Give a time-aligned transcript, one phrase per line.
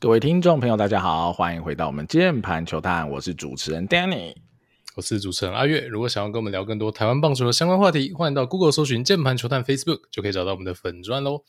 [0.00, 4.34] 各位听众朋友，大家好，欢迎回到我们键盘球探，我是主持人 Danny，
[4.96, 5.82] 我是主持人阿月。
[5.88, 11.44] 如果想要跟我们聊更多台湾棒球的相关话题，欢迎到 Google 搜寻键盘球探 Facebook，就可以找到我们的粉专喽。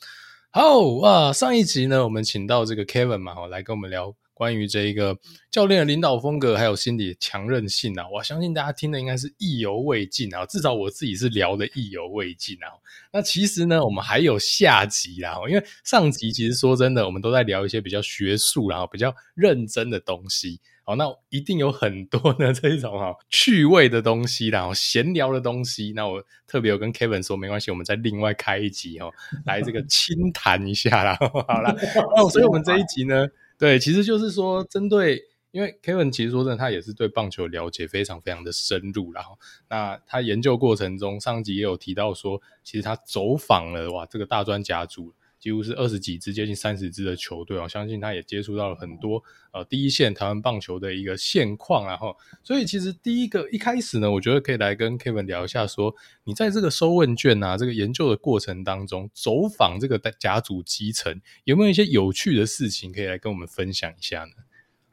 [0.50, 4.14] 好哇，上一集呢，我们请到这个 Kevin 嘛，来跟我们聊。
[4.34, 5.16] 关于这一个
[5.50, 10.44] 教练的领导风格，还有心理强韧性啊，我相信大家听的应该是意犹未尽啊。
[10.46, 12.66] 至少我自己是聊的意犹未尽啊。
[13.12, 15.36] 那其实呢，我们还有下集啦。
[15.48, 20.60] 因为上集其实说真的，我们都在聊一些比较学术，然后比较认真的东西。
[20.84, 25.92] 好，那一定有很多的这种哈趣味的东西，然后闲聊的东西。
[25.94, 29.12] 那我特别有跟 Kevin 说，没关系，我们再另外开一集哦，
[29.44, 31.16] 来这个轻谈一下啦。
[31.46, 31.72] 好啦，
[32.16, 33.28] 那所以我们这一集呢。
[33.62, 45.14] 对，其实就是说，针对，因为 Kevin 其实说真的，他也是对棒球了解非常非常的深入，然后那他研究过程中，上集也有提到说，其实他走访了哇，这个大专家组。
[45.42, 64.30] 几乎是二十几支，接近三十支的球队，我相信他也接触到了很多呃第一线台湾棒球的一个现况，然后，所以其实第一个一开始呢，我觉得可以来跟 Kevin 聊一下说，你在这个收问卷啊，这个研究的过程当中，走访这个甲组基层，有没有一些有趣的事情可以来跟我们分享一下呢？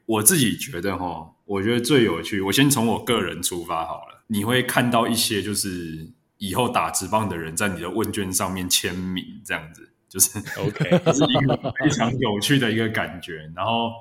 [0.06, 9.92] 我自己觉得哈，我觉得最有趣，我先从我个人出发好了，你会看到一些就是以后打职棒的人在你的问卷上面签名这样子。
[10.10, 13.48] 就是 OK， 是一个非常有趣的一个感觉。
[13.54, 13.92] 然后，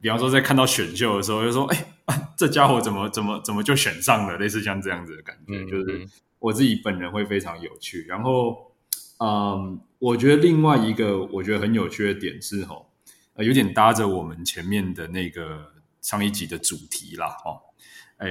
[0.00, 8.06] 比方说在看到选秀的时候，就说：“哎、欸，这家伙怎么怎么怎么就选上了？”类似像这样子的感觉，嗯、就是我自己本人会非常有趣。
[8.08, 8.72] 然后，
[9.20, 12.90] 嗯，我觉得另外一个我觉得很有趣的点是，吼，
[13.34, 15.70] 呃，有点搭着我们前面的那个
[16.00, 17.60] 上一集的主题啦，哦，
[18.16, 18.28] 哎，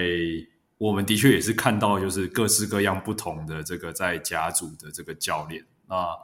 [0.80, 6.18] 我们的确也是看到就是各式各样不同的这个在甲组的这个教练啊。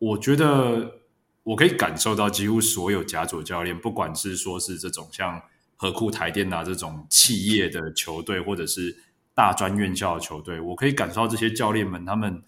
[0.00, 1.00] 我觉得
[1.42, 5.40] 我可以感受到，几乎所有甲组教练，不管是说是这种像
[5.76, 8.96] 河库台电啊这种企业的球队，或者是
[9.34, 12.42] 大专院校的球队，我可以感受到这些教练们，他们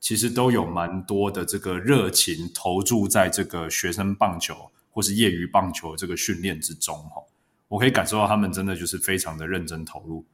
[0.00, 7.22] 其实都有蛮多的这个热情投注在这个学生棒球或是业余棒球这个训练之中哈。
[7.68, 10.24] 我可以感受到他们真的就是非常的认真投入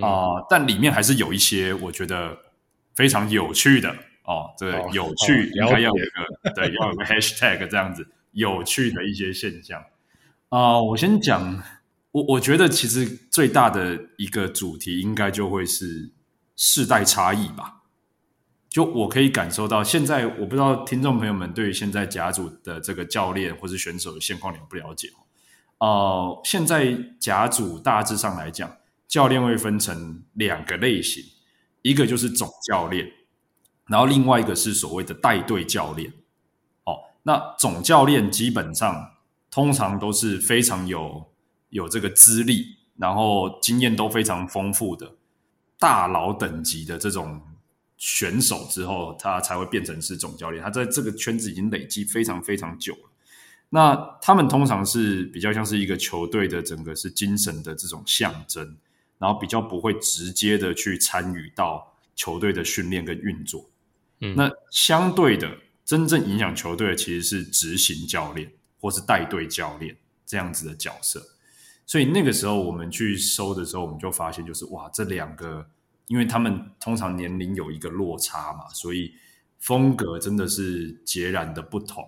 [0.00, 2.38] 啊，但里面还是有一些我觉得
[2.94, 3.96] 非常有趣的。
[4.24, 9.78] 哦，这个有趣应该要有一个、哦、对，要有个 hashtag 这样子有趣的一些现象
[10.48, 10.82] 啊、呃。
[10.82, 11.62] 我先讲，
[12.10, 16.10] 我我觉得其实最大的一个主题应该就会是
[16.56, 17.82] 世代差异吧。
[18.70, 25.08] 就我可以感受到，现在我不知道听众朋友们对于现在甲组的这个教练或是选手的现况了不了解
[25.78, 25.86] 哦。
[25.86, 28.74] 呃，现在甲组大致上来讲，
[29.06, 31.22] 教练会分成两个类型，
[31.82, 33.06] 一个就是总教练。
[33.86, 36.12] 然后另外一个是所谓的带队教练，
[36.84, 39.12] 哦，那总教练基本上
[39.50, 41.30] 通常都是非常有
[41.68, 45.16] 有这个资历，然后经验都非常丰富的
[45.78, 47.42] 大佬等级的这种
[47.98, 50.62] 选手之后，他才会变成是总教练。
[50.62, 53.10] 他在这个圈子已经累积非常非常久了。
[53.70, 58.76] 那他们通常是比较像是一个球队的整个是精神的这种象征，
[59.18, 63.68] 然后比较不会直接的去参与到球队的训练跟运作。
[64.36, 71.22] 那相对的，真正影响球队的其实是执行教练或是带队教练这样子的角色。
[71.86, 75.68] 所以那个时候我们去收的时候，我们就发现就是哇，这两个，
[76.06, 79.12] 因为他们通常年龄有一个落差嘛，所以
[79.58, 82.02] 风格真的是截然的不同。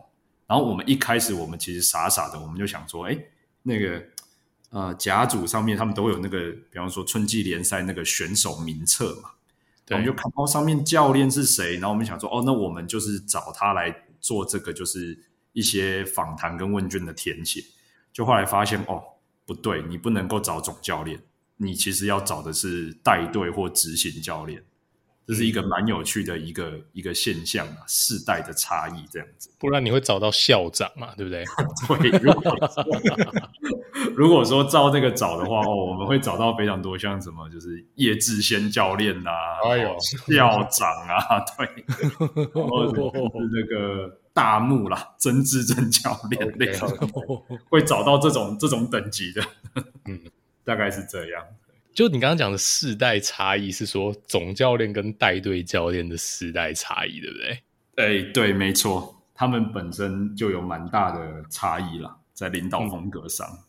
[0.46, 3.18] 然后我们一开始我们其实傻傻的，我们就想说，哎，
[3.62, 4.02] 那个
[4.70, 9.30] 呃甲组上面他们都有那个，比方说春季联赛那个选手名册嘛。
[9.90, 15.16] 我们就看到上面教练是谁，然后我们想说，哦，那我们就是找他来做这个，就是
[15.52, 17.62] 一些访谈跟问卷的填写。
[18.12, 19.02] 就后来发现，哦，
[19.44, 21.20] 不对，你不能够找总教练，
[21.58, 24.64] 你其实要找的是带队或执行教练。
[25.26, 29.50] 这是一个蛮有趣的一个一个现象啊，世代的差异这样子。
[29.58, 31.44] 不然你会找到校长嘛，对不对？
[31.98, 32.54] 对，如果
[34.14, 39.96] 如果说照这个找的话，哦，我们会找到非常多像什么，就是叶志先教练呐、啊，哎呦，
[40.32, 41.66] 校长啊，对，
[42.52, 47.58] 或者是那个大木啦，曾志正教练那种，okay.
[47.68, 49.42] 会找到这种这种等级的，
[50.06, 50.20] 嗯，
[50.64, 51.42] 大概是这样。
[51.96, 57.58] 就你刚刚讲的世代差异，是说总教练跟带队教练的世代差异，对不对？
[57.96, 63.48] 哎，对，没错，他们本身就有蛮大的差异啦，在领导风格上。
[63.50, 63.62] 嗯。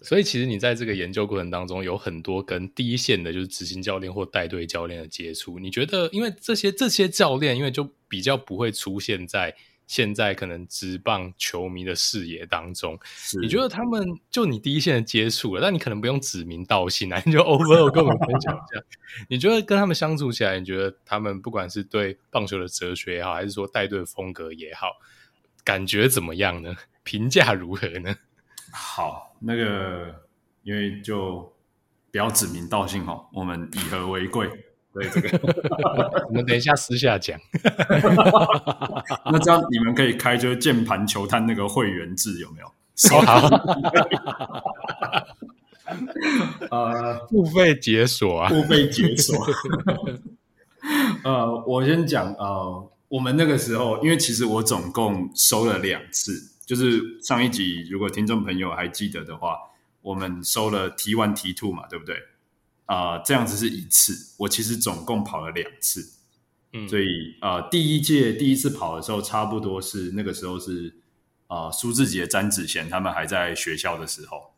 [0.00, 5.58] 所以其实你在这个研究过程当中，有很多跟第一线的，就是执行教练或带队教练的接触。
[5.58, 9.54] 你觉得，因为这些这些教练，因为就比较不会出现在
[9.86, 12.98] 现在可能职棒球迷的视野当中，
[13.40, 18.82] 你觉得他们就你第一线的接触了，但你可能不用指名道姓啊，你就 over 跟我们分享一下，
[19.28, 24.88] 你觉得跟他们相处起来，你觉得他们不管是对棒球的哲学也好，还是说带队的风格也好，
[25.62, 26.74] 感觉怎么样呢？
[27.04, 28.16] 评价如何呢？
[28.72, 30.14] 好，那个
[30.62, 31.54] 因为就
[32.10, 34.48] 不要指名道姓哈，我们以和为贵。
[34.94, 35.28] 对这个，
[36.28, 37.38] 我们等一下私下讲。
[39.30, 42.72] 那这样你们可以开就是键盘球探那个会员制有没有？
[42.94, 43.48] 收好。
[46.70, 49.36] 呃，付费解锁啊，付费解锁。
[51.24, 56.32] 呃，我先讲呃，我们那个时候，因为其实我总共收了两次，
[56.64, 59.56] 就是上一集如果听众朋友还记得的话，
[60.02, 62.16] 我们收了 T one T two 嘛，对不对？
[62.86, 64.34] 啊、呃，这样子是一次。
[64.38, 66.18] 我其实总共跑了两次，
[66.72, 70.94] 嗯，所以呃，第一届第一次跑的时候，差不多是那个时候是
[71.46, 74.52] 啊，苏志杰、詹子贤他们还在学校的时候，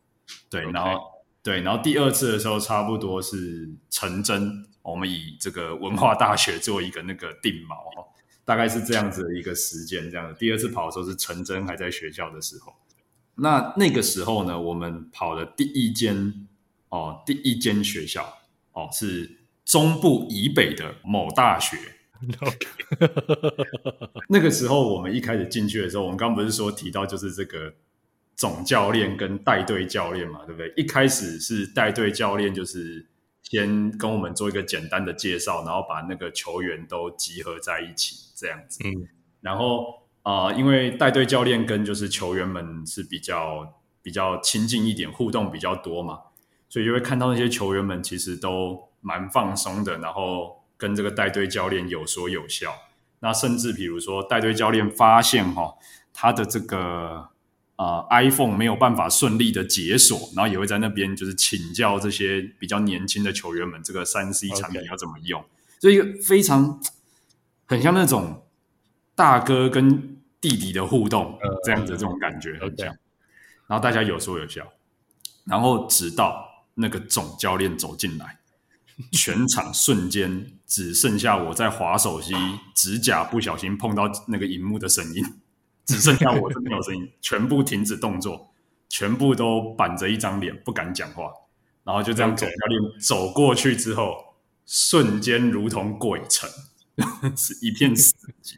[0.50, 1.00] 对.然后
[1.43, 7.76] 对，然后第二次的时候，差不多是陈真，我们以这个文化大学做一个那个定锚，
[8.44, 10.37] 大概是这样子的一个时间，这样子。
[10.38, 12.75] 第二次跑的时候是陈真还在学校的时候，
[13.37, 16.49] 那那个时候呢，我们跑的第一间。
[16.96, 18.38] 哦，第一间学校
[18.72, 21.76] 哦，是中部以北的某大学。
[24.31, 27.75] 那个时候我们一开始进去的时候，我们刚刚不是说提到就是这个
[28.34, 30.72] 总教练跟带队教练嘛，对不对？
[30.76, 33.06] 一开始是带队教练，就是
[33.42, 38.81] 先跟我们做一个简单的介绍，然后把那个球员都集合在一起这样子。
[38.82, 39.06] 嗯，
[39.42, 39.84] 然后
[40.22, 46.19] 啊、呃，因为带队教练跟就是球员们是比较比较亲近一点，互动比较多嘛。
[46.76, 52.70] 所以就会看到那些球员们其实都蛮放松的，然后跟这个带队教练有说有笑。
[53.20, 55.75] 那甚至比如说带队教练发现哈，
[56.12, 57.31] 他的这个
[57.76, 65.43] 呃 iPhone 没有办法顺利的解锁，然后也会在那边就是请教这些比较年轻的球员们这个三 C 产品要怎么用。
[65.81, 66.78] 所以非常
[67.64, 68.44] 很像那种
[69.14, 72.88] 大哥跟弟弟的互动这样子这种感觉很像。
[73.67, 74.70] 然后大家有说有笑，
[75.46, 76.45] 然后直到。
[76.78, 78.38] 那个总教练走进来，
[79.12, 82.34] 全场瞬间只剩下我在滑手机，
[82.75, 85.25] 指甲不小心碰到那个荧幕的声音，
[85.87, 88.52] 只剩下我这边有声音，全部停止动作，
[88.90, 91.32] 全部都板着一张脸，不敢讲话。
[91.82, 94.34] 然后就这样，总教练走过去之后，
[94.67, 96.50] 瞬间如同鬼城，
[97.34, 98.12] 是一片死
[98.43, 98.56] 寂。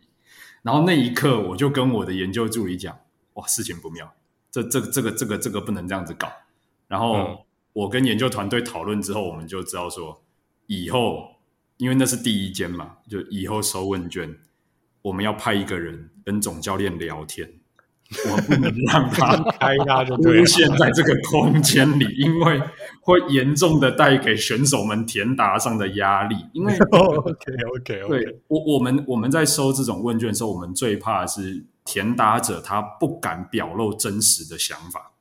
[0.62, 2.98] 然后那一刻，我就跟我的研究助理讲
[3.34, 4.12] ：“哇，事情不妙，
[4.50, 6.28] 这、这、这个、这个、这个不能这样子搞。”
[6.88, 7.44] 然后。
[7.78, 10.20] 嗯我跟研究团队讨论之后，我们就知道说，
[10.66, 11.28] 以后
[11.76, 14.36] 因为那是第一间嘛，就以后收问卷，
[15.00, 17.48] 我们要派一个人跟总教练聊天，
[18.28, 22.60] 我不能让他开他就出现在这个空间里，因为
[23.00, 26.34] 会严重的带给选手们填答上的压力。
[26.52, 35.12] 因为 OK OK OK，对我我们我们在收这种问卷的时候，我们最怕的是填答者他不敢表露真实的想法。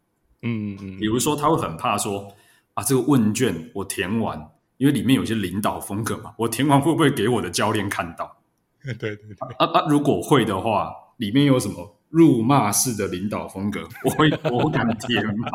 [0.41, 2.33] 嗯嗯，比如说他会很怕说。
[2.77, 8.37] 啊，这个问卷我填完，因为里面有些领导风格嘛，我填完会不会给我的教练看到？
[8.85, 9.35] 对对对。
[9.57, 15.49] 啊啊，如果会的话，里面有什么辱骂式的领导风格，我会我敢填吗？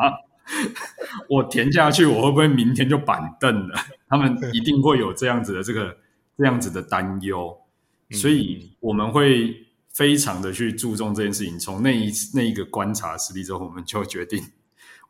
[1.31, 3.79] 我填下去，我会不会明天就板凳了？
[4.09, 5.97] 他们一定会有这样子的这个
[6.37, 7.57] 这样子的担忧，
[8.11, 9.55] 所以我们会
[9.91, 11.57] 非常的去注重这件事情。
[11.57, 14.43] 从那一次那一个观察实例之后，我们就决定，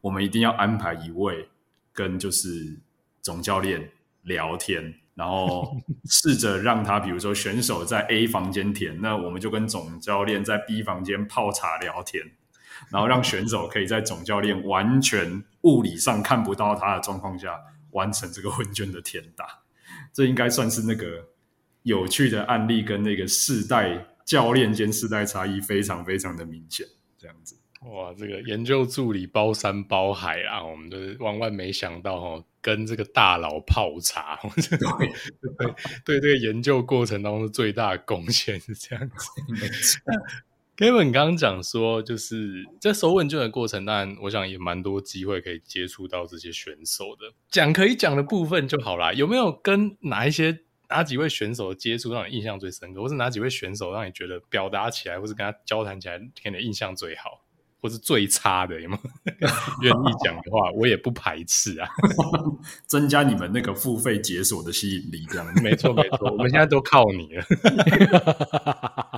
[0.02, 1.48] 我们一定要安排一位。
[1.92, 2.78] 跟就是
[3.20, 3.90] 总教练
[4.22, 12.24] 聊天，然后试着让他，比如说选手在 A 房间填，那我们就跟总教练在 B 房间泡茶聊天，
[12.90, 19.46] 然后让选手可以在总教练完全物理上看不到他的状况下完成这个问卷的填答。
[20.12, 21.28] 这应该算是那个
[21.82, 26.86] 有趣的案例，跟那个世代教练间世代差异非常非常的明显，
[27.18, 27.56] 这样子。
[27.84, 35.74] 哇，这个研究助理包山包海啊，我们都万万没想到哦，跟这个大佬泡茶，对对
[36.04, 39.98] 对，这个研究过程当中最大的贡献是这样子。
[40.76, 47.34] Kevin 刚刚讲说，就是在收问卷的过程，当然我想也蛮多机会可以接触到这些选手的。
[47.50, 57.44] 讲可以讲的部分就好啦，有没有跟哪一些哪几位选手的接触让你印象最深刻，或是哪几位选手让你觉得表达起来，或是跟他交谈起来给你的印象最好？
[57.82, 59.10] 或是最差的，有没有
[59.82, 61.88] 愿意讲的话，我也不排斥啊。
[62.86, 65.46] 增加你们那个付费解锁的吸引力，这样。
[65.60, 67.44] 没错没错，我们现在都靠你了。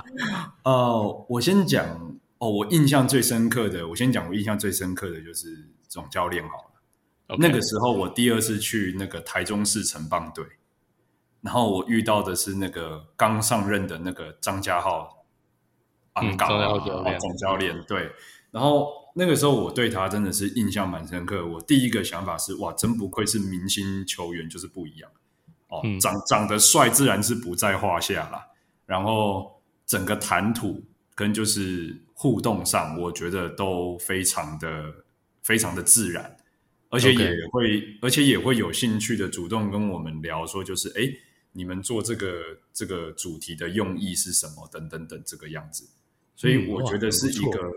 [0.65, 7.37] 呃，我先讲哦，我印象最深刻的，我先讲我印象最深刻的就是总教练好了。
[7.37, 10.43] 那个时候我第二次去那个台中市城棒队，
[11.41, 15.23] 然后我遇到的是那个刚上任的那个张家浩，
[16.15, 18.11] 嗯，张家浩教练，总教练对。
[18.55, 21.45] 然后那个时候我对他真的是印象蛮深刻。
[21.45, 25.11] 我第一个想法是，哇，真不愧是明星球员，就是不一样
[25.67, 28.47] 哦，嗯、长长得帅自然是不在话下啦。
[28.85, 30.81] 然后整个谈吐
[31.13, 34.85] 跟就是互动上，我觉得都非常的
[35.43, 36.37] 非常的自然，
[36.87, 41.01] 而且也会.而且也会有兴趣的主动跟我们聊说，就是哎，
[41.51, 44.65] 你们做这个这个主题的用意是什么？
[44.71, 45.89] 等等等这个样子。
[46.37, 47.59] 所以我觉得是一个。
[47.59, 47.73] 嗯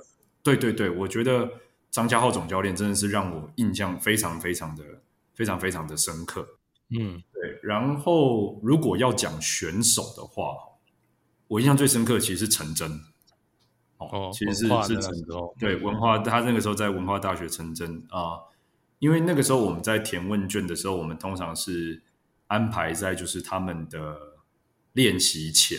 [0.57, 1.50] 对对对，我觉得
[1.90, 4.83] 张家浩总教练真的是让我印象非常非常的
[5.35, 6.57] 非常非常的深刻。
[6.88, 7.59] 嗯，对。
[7.62, 10.55] 然后如果要讲选手的话，
[11.49, 12.90] 我印象最深刻的其实是陈真。
[13.99, 15.26] 哦，其实是是陈真。
[15.59, 18.38] 对，文化他那个时候在文化大学陈真啊，
[19.00, 22.02] 因为那个时候我们在填问卷的时候，我们通常是
[22.47, 24.17] 安排在就是他们的
[24.95, 25.78] 练习前。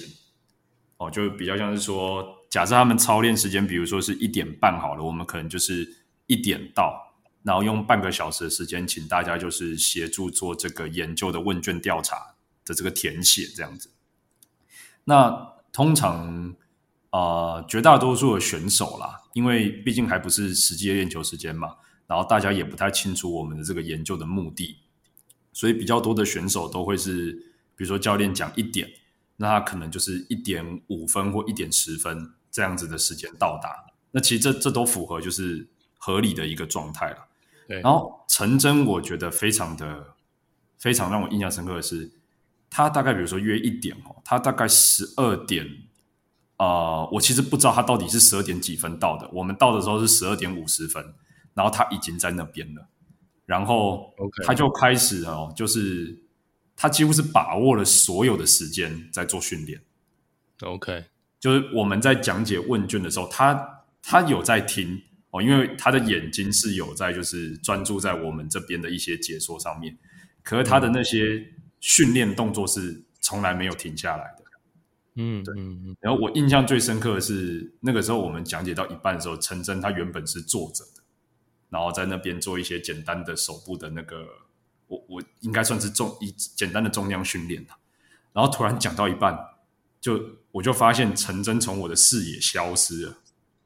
[0.98, 2.36] 哦，就比较像是说。
[2.50, 5.88] 假设他们操练时间，比如说是一点半好了，我们可能就是
[6.26, 7.14] 一点到，
[7.44, 12.34] 然后用半个小时的时间，请大家就是协助做这个研究的问卷调查
[12.66, 13.92] 的这个填写这样子。
[15.04, 16.56] 那通常
[17.12, 17.20] 啊、
[17.62, 21.76] 呃，绝大多数的选手啦，因为毕竟还不是实际的练球时间嘛，
[22.08, 24.78] 然后大家也不太清楚我们的这个研究的目的，
[25.54, 27.32] 所以比较多的选手都会是，
[27.76, 28.90] 比如说教练讲一点，
[29.38, 32.34] 那他可能就是一点五分或一点十分。
[32.52, 37.28] 这样子的时间到达，那其实这这都符合就是合理的一个状态了。
[37.68, 40.16] 对，然后陈真，我觉得非常的
[40.78, 42.12] 非常让我印象深刻的是，
[42.70, 45.66] 他大概比如说约一点哦，他大概十二点
[46.58, 49.30] 啊、呃，我其实不知道他到底是十二点几分到的。
[49.32, 51.14] 我们到的时候是十二点五十分，
[51.54, 52.88] 然后他已经在那边了，
[53.46, 54.14] 然后
[54.46, 56.24] 他就开始哦，就是
[56.76, 59.82] 他几乎是把握了所有的时间在做训练。
[60.62, 61.06] OK。
[61.40, 69.98] 就是我们在讲解问卷的时候，他他有在听哦，因为他的眼睛是有在就是专注在我们这边的一些解说上面，
[70.44, 71.46] 可是他的那些
[71.80, 74.44] 训练动作是从来没有停下来的。
[75.16, 75.54] 嗯，对。
[76.00, 81.04] 然后我印象最深刻的是那个时候我们讲解到一半的时候，陈真他原本是坐着的，
[81.70, 84.26] 然后在那边做一些简单的手部的那个，
[84.88, 87.66] 我我应该算是重一简单的重量训练，
[88.32, 89.38] 然后突然讲到一半
[90.02, 90.38] 就。
[90.52, 93.18] 我就发现陈真从我的视野消失了，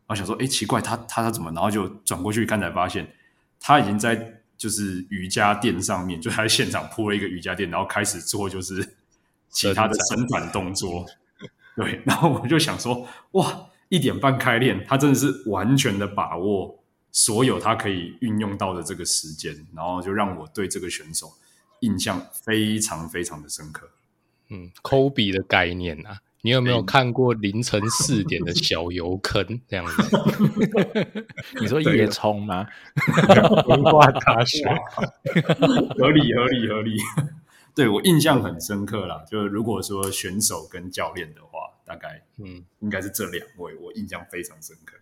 [0.08, 1.50] 我想说，哎，奇怪，他他他怎么？
[1.54, 3.10] 然后就转过去看，才发现
[3.58, 8.98] 他已经在就是瑜伽垫上面，就他在现场铺了一个瑜伽垫，然后开始做就是
[9.50, 11.06] 其他的伸展动作。
[11.78, 21.32] 对，然后我就想说，哇，一点半开练，他真的是完全的把握所有他可以运用到的这个时间，然后就让我对这个选手
[21.80, 23.90] 印象非常非常的深刻。
[24.50, 26.18] 嗯，科比的概念啊。
[26.46, 30.18] 你有没有看过凌晨四点的小油坑这样子？
[31.62, 32.68] 你说叶冲吗？
[33.66, 34.62] 文化大学，
[35.98, 36.98] 合理合理合理。
[37.74, 44.98] 对，我印象很深刻啦，就是如果说选手跟教练的话，大概嗯，应该是这两位，我印象非常深刻。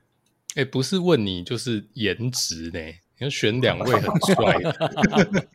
[0.53, 2.79] 哎、欸，不是问你就是颜值呢？
[3.21, 5.47] 你要选两位很帅的。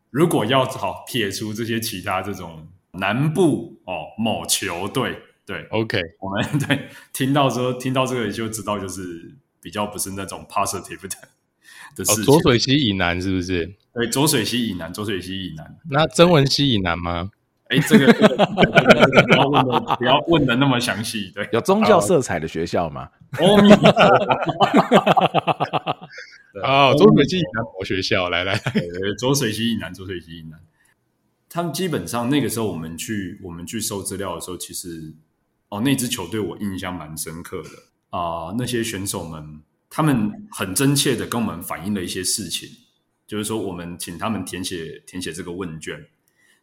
[0.10, 2.68] 如果要好撇除这些其他这种。
[2.94, 11.16] 南部哦，某球队对，OK，我们 对听到说听到这个就知道，就是比较不是那种 positive 的
[11.96, 12.22] 的事情。
[12.22, 13.64] 哦，浊水溪以南是不是？
[13.94, 15.74] 对，浊水溪以南，浊水溪以南。
[15.88, 17.30] 那曾文溪以南吗？
[17.72, 18.20] 哎，这个不
[19.32, 21.32] 要问的，不要问的那么详细。
[21.34, 23.08] 对，有宗教色彩的学校吗？
[23.38, 23.56] 哦，
[26.62, 28.60] 哦，浊水溪以南某学校，来来，
[29.18, 30.60] 浊水溪以南，浊水溪以南。
[31.48, 35.14] 他们基本上那个时候，我们去我们去收资料的时候，其实
[35.70, 37.70] 哦，那支球队我印象蛮深刻的
[38.10, 38.54] 啊、呃。
[38.58, 42.68] 那些选手们，他们很真切的跟我们反映了一些事情，
[43.26, 45.98] 就是说我们请他们填写填写这个问卷，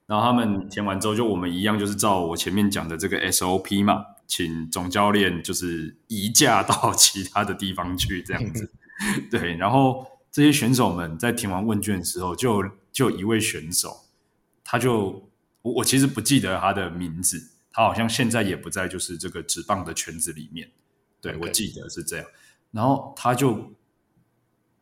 [0.09, 8.71] 然后他们填完之后，就我们一样就是照我前面讲的这个 SOP 嘛，请总教练就是移驾到其他的地方去这样子。
[9.29, 13.95] 对，然后这些选手们在填完问卷的时候，就就一位选手。
[14.63, 15.29] 他就
[15.61, 20.71] 我我其实不记得他的名字，他好像现在也不在就是这个职棒的圈子里面。
[21.21, 22.25] 对.我记得是这样。
[22.71, 23.73] 然后他就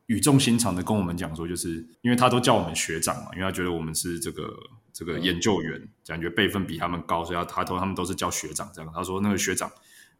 [0.05, 4.57] 语重心长的跟我们讲说，就是因为他都叫我们学长嘛，因为他觉得我们是这个
[4.97, 8.91] 这个研究员，嗯、感觉辈分比他们高，所以他他都他们都是叫学长这样。
[8.91, 9.71] 他说那个学长，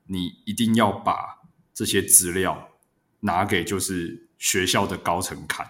[0.05, 1.39] 你一定要把
[1.73, 2.69] 这些资料
[3.21, 5.65] 拿给就是学校的高层看。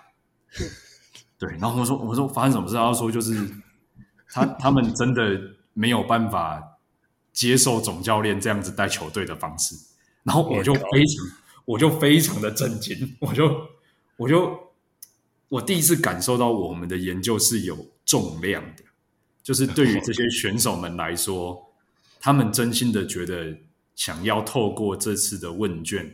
[1.37, 2.75] 对，然后我说我说发生什么事？
[2.75, 3.49] 他说就是
[4.29, 5.39] 他他们真的
[5.73, 6.61] 没有办法
[7.31, 9.75] 接受总教练这样子带球队的方式，
[10.23, 11.25] 然后我就非常
[11.63, 13.77] 我就非常的震惊，我就。
[14.19, 14.73] 我就
[15.47, 18.83] 我第一次感受到我们的研究是有重量的，
[19.47, 21.73] 就是对于这些选手们来说，
[22.19, 23.57] 他们真心的觉得
[23.95, 26.13] 想要透过这次的问卷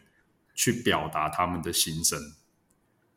[0.54, 2.20] 去表达他们的心声，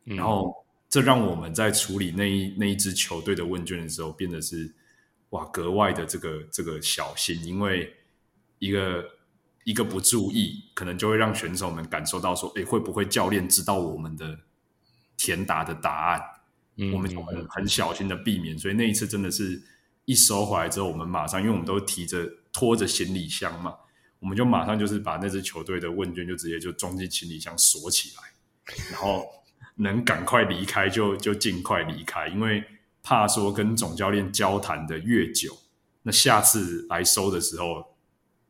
[0.05, 0.51] 然后
[0.89, 4.73] 这让我们在处理那一那一支球队的问卷的时候，变得是
[5.29, 7.93] 哇格外的这个这个小心，因为
[8.57, 9.05] 一个
[9.65, 14.39] 一个不注意，可能就会让选手们感受到说，诶，会不会教练知道我们的？
[15.19, 16.21] 填答的答案，
[16.75, 19.59] 嗯、我们就很很小心的避免，所以那一次真的是
[20.07, 23.75] 一收回来之后，我们马上，因为我们都提着拖着行李箱嘛，
[24.19, 28.23] 我们就马上就是把那支球队的问卷就直接就装进行李箱锁起来，
[28.89, 29.27] 然后
[29.75, 32.63] 能赶快离开就就尽快离开，因为
[33.03, 35.55] 怕说跟总教练交谈的越久，
[36.03, 37.95] 那下次来收的时候，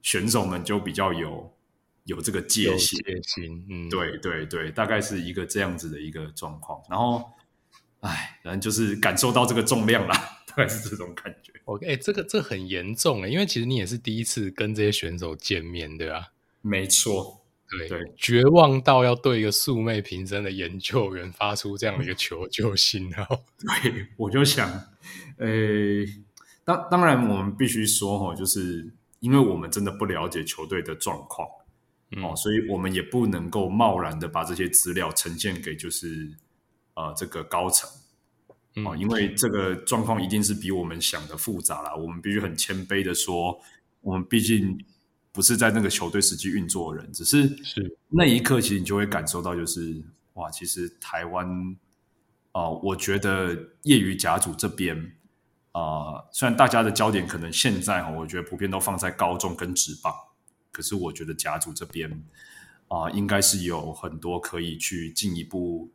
[0.02, 1.54] 选手们就比较有。
[2.06, 3.02] 有这个戒心，
[3.70, 6.82] 嗯，对对对，大概是一个这样子的一个状况。
[6.90, 7.22] 然后，
[8.00, 11.54] 哎，反正就是感受到这个重量啦，大概是这种感觉。
[11.66, 16.34] OK，欸，这个这很严重诶，因为其实你也是第一次跟这些选手见面，对吧？
[16.62, 23.24] 没错，对对，绝望到要对一个素昧平生的研究员发出这样的一个求 救信号。
[23.84, 24.68] 对，我就想，
[25.38, 25.48] 呃，
[26.66, 31.48] 当当然我们必须说哈，就是因为我们真的不了解球队的状况。
[32.24, 36.32] 哦，所以我们也不能够贸然的把这些资料呈现给就是
[36.94, 37.90] 呃这个高层
[38.86, 41.96] 哦，因为这个状况一定是比我们想的复杂啦。
[41.96, 43.60] 我们必须很谦卑的说，
[44.01, 44.77] 我们毕竟
[45.31, 50.03] 不是在那个球队实际运作的人，只是是那一刻，其实你就会感受到，就是
[50.34, 51.48] 哇，其实台湾
[52.51, 54.96] 啊、呃，我觉得业余甲组这边
[55.72, 60.13] 啊、呃，虽然大家的焦点可能现在哈，我觉得普遍都放在高中跟职棒。
[60.72, 62.11] 可是我觉得甲组这边
[62.90, 65.90] 啊、呃，应该是有很多可以去进一步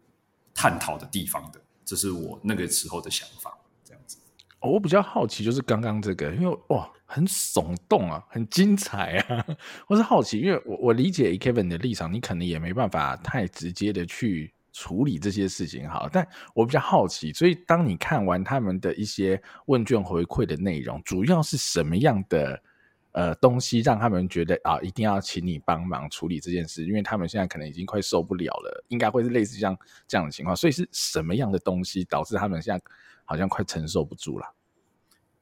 [0.52, 1.60] 探讨的地方的，
[1.92, 3.54] 这是我那个时候的想法。
[3.84, 4.16] 这样子，
[4.60, 9.44] 我比较好奇，就是刚刚这个，因为哇，很耸动啊，很精彩啊。
[9.86, 22.62] 我是好奇，因为我我理解 Kevin 的立场，你可能也没办法太直接的去处理这些事情，好，但我比较好奇，所以当你看完他们的一些问卷回馈的内容，主要是什么样的？
[23.12, 29.76] 呃，东西让他们觉得啊，一定要请你帮忙处理这件事，因为他们现在可能已经快受不了了，应该会是类似像
[30.08, 30.56] 这样的情况。
[30.56, 32.82] 所以是什么样的东西导致他们现在
[33.24, 34.54] 好像快承受不住了？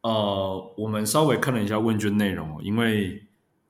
[0.02, 3.22] 呃，我们稍微看了一下问卷内容，因为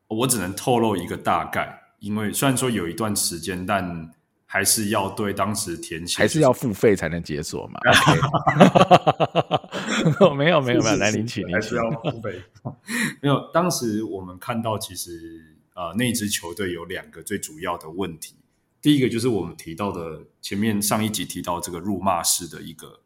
[0.09, 4.11] 我只能透露一个大概，因为虽然说有一段时间，但。
[4.53, 7.79] 还是要对当时填写，还是要付费才能解锁嘛？
[10.35, 12.43] 没有没有没有，来领取，还是要付费。
[13.23, 18.35] 没有，当时我们看到，其实呃，那支球队有两个最主要的问题。
[18.83, 22.99] 第一个就是我们提到的前面上一集提到这个辱骂式的一个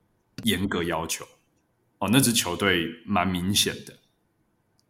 [0.45, 1.27] 严格要求。
[1.99, 3.93] 哦，那支球队蛮明显的，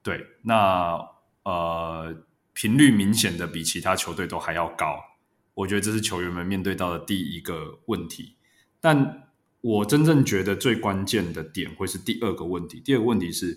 [0.04, 1.00] 对，那
[1.42, 2.14] 呃
[2.52, 5.00] 频率明显的比其他球队都还要高。
[5.54, 8.34] 我觉得这是球员们面对到的第一个问题，
[8.80, 9.28] 但
[9.60, 12.80] 我真正觉得最关键的点会是第二个问题。
[12.80, 13.56] 第二个问题是，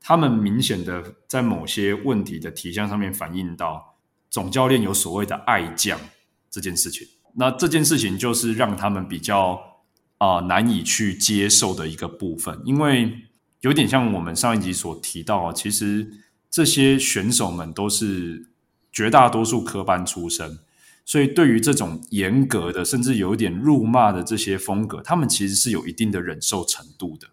[0.00, 3.96] 他们明显的在某些问题的题项上面反映到
[4.30, 5.98] 总教练有所谓的爱将
[6.50, 7.08] 这件事情。
[7.36, 9.60] 那这件事情就是让他们比较
[10.18, 13.12] 啊、难以去接受的一个部分，因为
[13.60, 16.08] 有点像我们上一集所提到，其实
[16.48, 18.50] 这些选手们都是
[18.92, 20.60] 绝大多数科班出身。
[21.04, 27.28] 所以，对于这种严格的，甚至有一点辱骂的这些风格，他们其实是有一定的忍受程度的。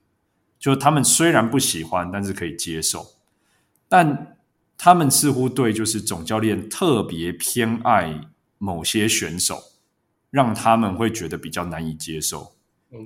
[0.59, 3.05] 就他们虽然不喜欢，但是可以接受。
[3.87, 4.37] 但
[4.77, 8.21] 他们似乎对就是总教练特别偏爱
[8.57, 9.57] 某些选手，
[10.29, 12.51] 让他们会觉得比较难以接受。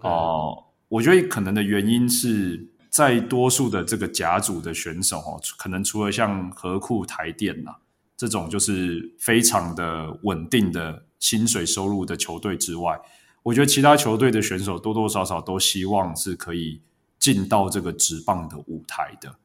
[0.02, 7.76] 哦我觉得可能的原因是在多数的这个甲组的选手哦，可能除了像河库台电呐。
[8.18, 13.00] 这种就是非常的稳定的薪水收入的球队之外，
[13.44, 16.82] 我觉得其他球队的选手多多少少都希望是可以
[17.20, 19.36] 进到这个职棒的舞台的。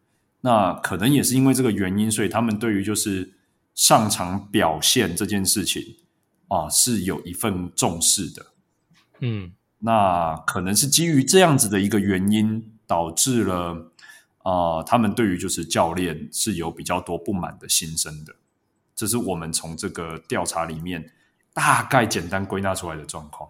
[0.42, 3.32] 那可能也是因为这个原因，所以他们对于就是
[3.74, 5.96] 上场表现这件事情
[6.48, 8.46] 啊，是有一份重视的。
[9.20, 13.92] 嗯，那可能是基于这样子的一个原因，导致了
[14.38, 18.34] 啊、呃，他们对于就是教练是有比较多不满的心声的。
[19.00, 21.10] 这是我们从这个调查里面
[21.54, 23.48] 大概简单归纳出来的状况。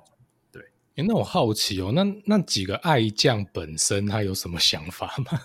[0.52, 0.62] 对，
[0.94, 5.40] 哎，那我好奇哦，那那几个爱将本身他有什么想法吗？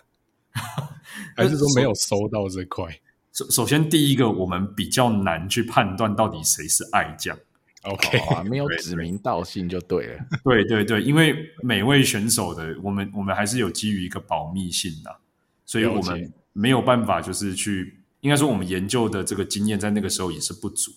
[1.35, 2.85] 还是说没有收到这块？
[3.33, 7.35] 首首先，第一个我们比较难去判断到底谁是爱将。
[7.81, 10.23] OK，啊，没有指名道姓就对了。
[10.43, 15.17] 对对对，因为每位选手的我们我们还是有基于一个保密性的，
[15.65, 20.91] 所以我们没有办法就是去，应该说我们研究的这个经验在那个时候也是不足，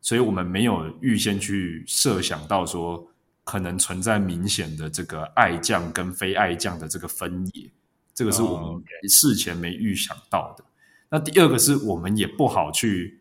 [0.00, 3.10] 所以我们没有预先去设想到说
[3.44, 7.70] 可能存在明显的这个爱将跟非爱将的这个分野，
[8.14, 10.64] 这个是我们事前没预想到的。
[11.08, 13.20] 那第二个是我们也不好去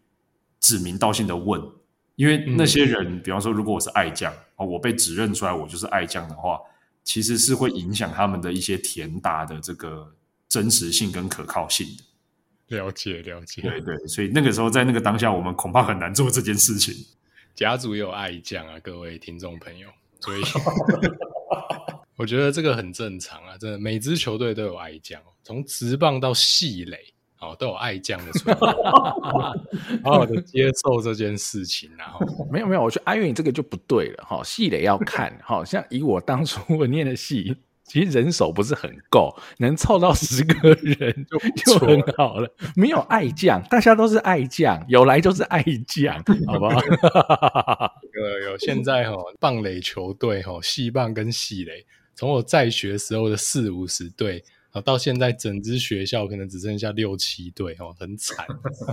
[0.60, 1.60] 指名道姓的问，
[2.16, 6.60] 因为那些人，嗯、比方说，如果我是爱将，我被指认出来我就是爱将的话，
[7.04, 10.14] 其实是会影响他们的一些填答的这个
[10.48, 12.04] 真实性跟可靠性的。
[12.70, 13.62] 了解，了解。
[13.62, 16.96] 对对，所以那个时候在那个当下，我们恐怕很难做这件事情。
[17.54, 19.88] 甲组也有爱将啊，各位听众朋友，
[20.22, 20.42] 所以
[22.16, 26.98] 我觉得这个很正常啊，真的，每支球队都有爱将，从直棒到系垒。
[27.42, 28.68] 哦，都有爱将的存在，
[30.04, 32.20] 好好的接受这件事情，然后
[32.52, 37.56] 没有没有，我觉得阿月你这个就不对了哈，系垒要看，好像以我当初我念的系，
[37.90, 42.50] 其实人手不是很够， 能凑到十个人就就很好了。
[42.76, 46.16] 没有爱将，大家都是爱将，有来就是爱将，
[46.48, 46.80] 好不好？
[48.14, 54.44] 有有，现在哈棒垒球队哈，系棒跟系垒，从我在学时候的四五十队。
[54.72, 58.46] 啊，到现在整支学校可能只剩下六七队哦，很惨。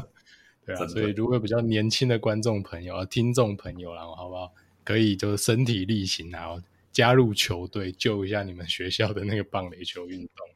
[0.64, 4.50] 对啊，所以如果比较年轻的观众朋友啊、听众朋友，然后好不好？
[4.84, 6.58] 可以就是身体力行，然后
[6.96, 10.46] 加入球队，救一下你们学校的那个棒垒球运动。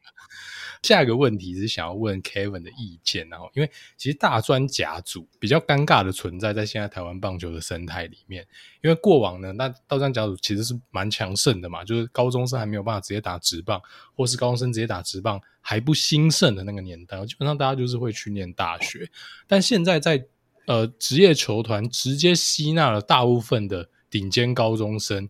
[0.81, 8.43] 下一个问题是想要问 Kevin 的意见，然后因为其实大专甲组比较尴尬的存在在现在台湾棒球的生态里面，
[8.81, 13.79] 因为过往呢，那大专甲组其实是蛮强盛的嘛，就是高中生还没有办法直接打职棒，
[14.15, 19.07] 或是高中生直接打职棒还不兴盛的那个年代，基本上大家就是会去念大学，
[19.45, 20.25] 但现在在
[20.65, 25.29] 呃职业球团直接吸纳了大部分的顶尖高中生、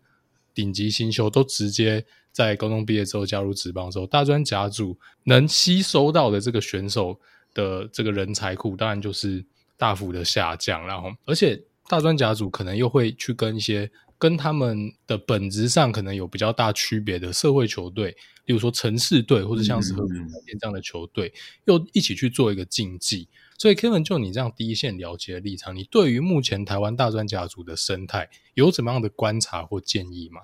[0.53, 2.05] 顶级新秀，都直接。
[2.33, 7.19] 在高中毕业之后加入职棒之后，大专甲组能吸收到的这个选手
[7.53, 9.43] 的这个人才库，当然就是
[9.75, 10.87] 大幅的下降。
[10.87, 18.11] 然后，而且大专甲组可能又会去跟一些跟他们的本质上可能有比较大区别的社会球队，
[18.45, 23.27] 例如说城市队或者像是和平饭店这样的球队，嗯嗯嗯又一起去做一个竞技。
[23.61, 30.41] 所以，Kevin，就你这样第一线了解的立场，你对于目前台湾大专家族的生态有怎么样的观察或建议吗？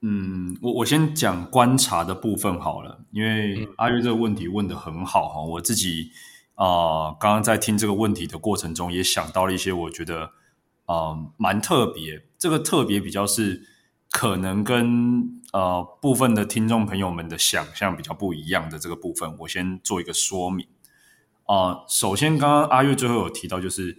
[0.00, 6.12] 嗯，我我先讲观察的部分好了，因为阿月这个问题问得很好哈，我自己
[6.54, 10.26] 啊、呃，刚刚在听这个问题的过程中，也想到了一些我觉得
[10.84, 13.60] 啊、呃、蛮特别，这个特别比较是
[14.08, 20.81] 可能跟呃部分的听众朋友们的想象比较不一样的这个部分，我先做一个说明啊、
[21.52, 21.84] 呃。
[21.88, 23.96] 首先，刚刚阿月最后有提到，就是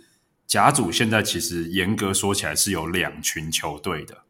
[0.47, 4.23] 甲组现在其实严格说起来是有两群球队的。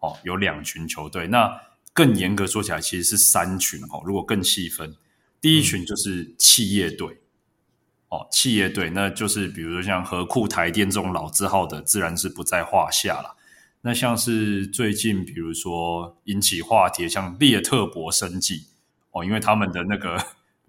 [0.00, 1.60] 哦，有两群球队，那
[1.92, 4.02] 更严格说起来，其实是三群哦。
[4.04, 4.96] 如果更细分，
[5.40, 7.20] 第一群就是企业队，
[8.08, 13.36] 哦，企业队，那就是比如说像和库、台电这种老字号的，自然是不在话下了。
[13.82, 18.66] 那像是最近，比如说引起话题，像列特博生技
[19.12, 20.20] 哦，因为他们的那个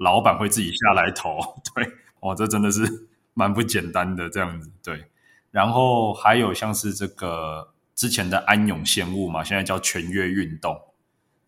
[0.03, 1.39] 老板会自己下来投，
[1.73, 1.87] 对，
[2.19, 5.05] 哦，这真的是 蛮不简单的这样子，对。
[5.49, 7.69] 然后还有像是这个。
[7.95, 10.75] 之前的安永鲜物嘛，现在叫全跃运动，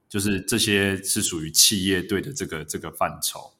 [0.07, 3.53] 就是这些是属于企业队的这个这个范畴。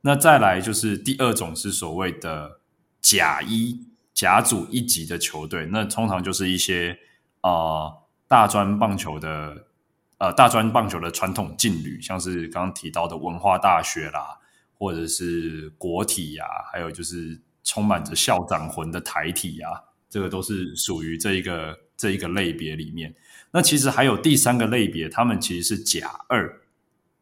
[0.00, 2.58] 那再来就是第二种是所谓的
[3.02, 6.98] 甲一甲组一级的球队，那通常就是一些
[7.42, 7.92] 啊、
[8.26, 9.66] 大专棒球的
[10.22, 14.38] 呃大专棒球的传统劲旅，像是刚刚提到的文化大学啦，
[14.78, 19.68] 或者是国体呀、还有就是充满着校长魂的台体呀、
[20.08, 21.76] 这个都是属于这一个。
[21.94, 23.14] 这一个类别里面，
[23.52, 26.60] 那其实还有第三个类别，他们其实是甲二，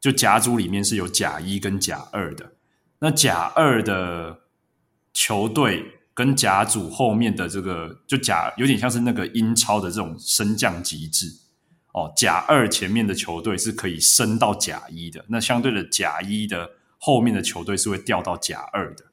[0.00, 2.52] 就甲组里面是有甲一跟甲二的。
[3.00, 4.38] 那甲二的
[5.12, 11.26] 球队跟甲组后面的这个，就甲有点像是那个英超的这种升降机制
[11.92, 12.12] 哦。
[12.16, 19.04] 甲二前面的球队是可以升到甲一的，那相对的甲一的后面的球队是会掉到甲二的。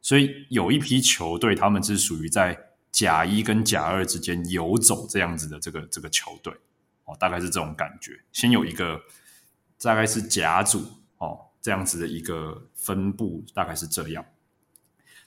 [0.00, 2.58] 所以有一批球队，他们是属于在。
[2.92, 6.52] 甲一跟甲二之间游走这样子的这个这个球队，
[7.06, 8.20] 哦，大概是这种感觉。
[8.34, 9.00] 先有一个
[9.80, 10.84] 大概是甲组
[11.16, 14.22] 哦这样子的一个分布，大概是这样。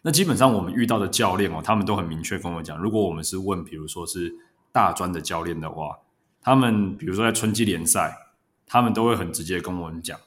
[0.04, 4.32] 那基本上我们遇到的教练哦，他们都很明确跟我讲，如果我们是问，比如说是
[4.72, 5.98] 大专的教练的话，
[6.46, 8.16] 他们比如说在春季联赛，
[8.68, 10.20] 他们都会很直接跟我们讲，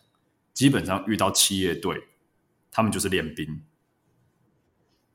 [0.52, 2.09] 基本上遇到企业队，
[2.72, 3.62] 他们就是练兵，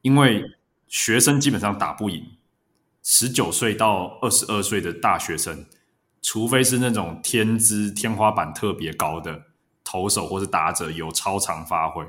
[0.02, 0.46] 因为
[0.88, 2.38] 学生基本上打不赢。
[3.04, 5.66] 十九岁到二十二岁的大学生，
[6.22, 9.48] 除非是那种天资天花板特别高的
[9.84, 12.06] 投手或是打者有超常发挥，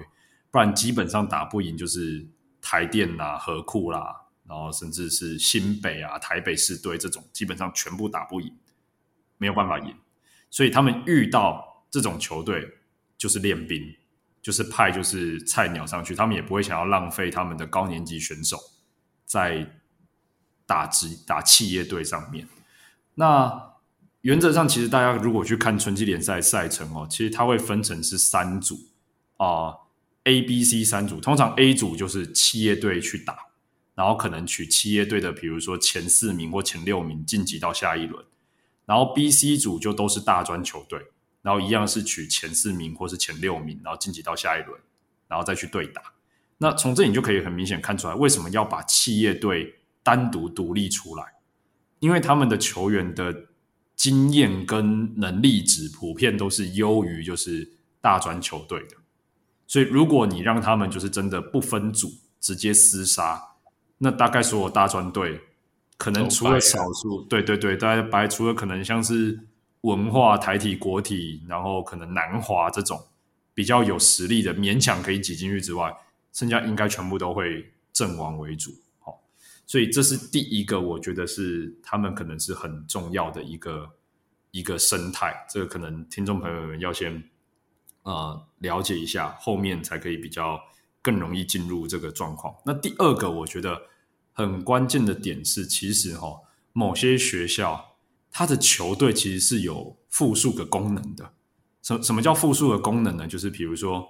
[0.52, 2.24] 不然基本上打不赢就是
[2.62, 8.56] 台电啦、河库啦，然后甚至是新北啊、台北市队这种，基本上全部打不赢，
[9.38, 9.94] 没有办法赢。
[10.50, 12.68] 所以他们遇到这种球队，
[13.16, 13.94] 就是练兵，
[14.42, 18.58] 就是派就是菜鸟上去，他们也不会想要浪费他们的高年级选手
[19.24, 19.80] 在。
[20.66, 22.48] 打职打企业队上面，
[23.16, 23.74] 那
[24.22, 28.74] 原则上其实大家如果去看春季联赛赛程哦，其实它会分成是三组
[29.36, 29.74] 啊
[30.24, 31.20] ，，A、B、C 三组。
[31.20, 33.36] 通常 A 组就是企业队去打，
[33.94, 38.24] 然后可能取企业队的，比如说前四名或前六名晋级到下一轮。
[38.86, 41.00] 然后 B、C 组就都是大专球队，
[41.42, 44.80] 然后一样是取前四名或是前六名，然后晋级到下一轮，
[45.28, 46.02] 然后再去对打。
[46.58, 51.24] 那从这里你就可以很明显看出来，为什么要把企业队单独独立出来，
[51.98, 53.46] 因为他们的球员的
[53.96, 58.96] 经验跟能力值普遍都是优于就是大专球队的，
[59.66, 63.42] 所以如果你让他们就是真的不分组直接厮杀，
[63.98, 65.40] 那大概所有大专队
[65.96, 69.38] 可能除了少数，对对对，大家白除了可能像是
[69.82, 73.00] 文化、台体、国体，然后可能南华这种
[73.54, 75.94] 比较有实力的勉强可以挤进去之外，
[76.32, 78.72] 剩下应该全部都会阵亡为主。
[78.98, 79.22] 好
[79.66, 83.90] 所以这是第一个，我觉得是他们可能是很重要的一个
[84.50, 85.46] 一个生态。
[85.48, 87.22] 这个可能听众朋友们要先
[88.02, 90.60] 呃了解一下，后面才可以比较
[91.00, 92.54] 更容易进入这个状况。
[92.66, 93.80] 那第二个，我觉得
[94.34, 96.40] 很关键的点是，其实哈、哦，
[96.74, 97.96] 某些学校
[98.30, 101.32] 它的球队其实是有复数个功能的。
[101.82, 103.26] 什什么叫复数的功能呢？
[103.26, 104.08] 就是比如说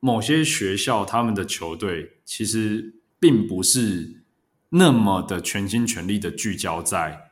[0.00, 4.14] 某些学校他们的球队其实并不是。
[4.70, 7.30] 那么的全心全力的聚焦在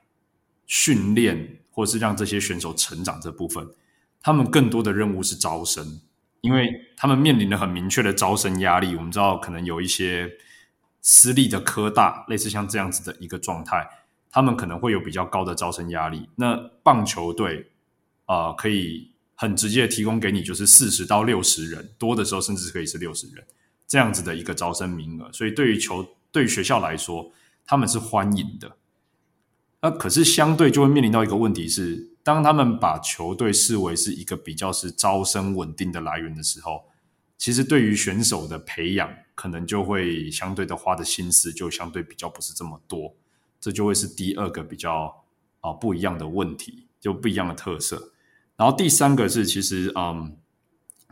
[0.65, 3.69] 训练，或是让这些选手成长这部分，
[4.23, 6.01] 他们更多的任务是招生，
[6.41, 8.97] 因为他们面临了很明确的招生压力。
[8.97, 10.33] 我们知道，可能有一些
[11.09, 13.89] 私立的科大，类似像这样子的一个状态，
[14.29, 16.29] 他们可能会有比较高的招生压力。
[16.35, 17.71] 那棒球队
[18.25, 23.47] 啊、可以很直接的提供给你，就是四十到六十人，多的时候甚至可以是六十人
[23.87, 25.31] 这样子的一个招生名额。
[25.33, 27.31] 所以对于球对于学校来说，
[27.65, 28.77] 他们是欢迎的。
[29.81, 36.87] 那可是相对就会面临到一个问题是，当他们把球队视为是一个比较是招生稳定的来源的时候，
[37.39, 43.15] 其实对于选手的培养，可能就会相对的花的心思就相对比较不是这么多。
[43.61, 45.25] 这就会是第二个比较
[45.61, 48.13] 啊不一样的问题，就不一样的特色。
[48.57, 50.37] 然后第三个是，其实嗯，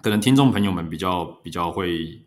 [0.03, 2.23] 可能听众朋友们比较比较会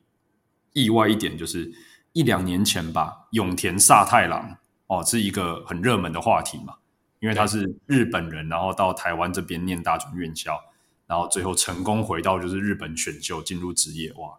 [0.73, 1.71] 意外一点，就是。
[2.13, 4.57] 一两年前吧，永田萨太郎
[4.87, 6.73] 哦，是一个很热门的话题嘛，
[7.19, 10.59] 因为他是日本人，然后到台湾这边念大专院校，
[11.07, 14.37] 然后最后成功回到就是日本选秀进入职业哇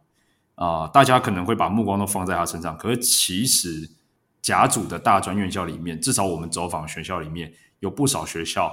[0.55, 3.91] 啊、呃，大家可能会把目光都放在他身上，可是其实
[4.43, 8.67] 甲组的大专院校里面，至少我们走访学校里面有不少学校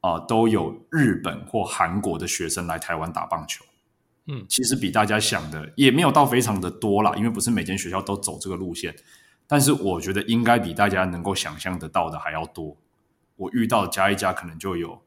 [0.00, 3.64] 啊、呃，都有日本或韩国的学生来台湾打棒球。
[4.26, 8.94] 嗯，其实比大家想的也没有到非常的多啦，因为不是每间学校都走这个路线。
[9.46, 12.76] 但是我觉得应该比大家能够想象得到的还要多。
[13.34, 15.02] 我遇到加一加可能就有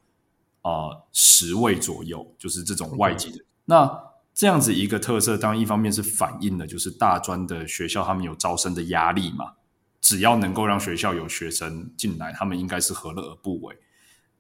[0.63, 3.37] 啊、呃、十位左右，就是这种外籍的。
[3.65, 3.87] 那
[4.33, 9.53] 这样子一个特色，当然一方面是反映了就是大专的学校他们有招生的压力嘛，
[10.01, 13.77] 只要能够让学校有学生进来，他们应该是何乐而不为。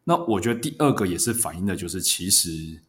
[0.03, 2.81] 那我觉得第二个也是反映的就是其实。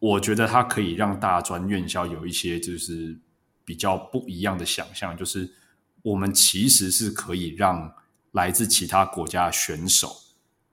[0.00, 3.18] 我觉得它可以让大专院校有一些就是
[3.64, 5.50] 比较不一样的想象，就是
[6.02, 7.90] 我们其实是可以让
[8.32, 10.14] 来自其他国家的选手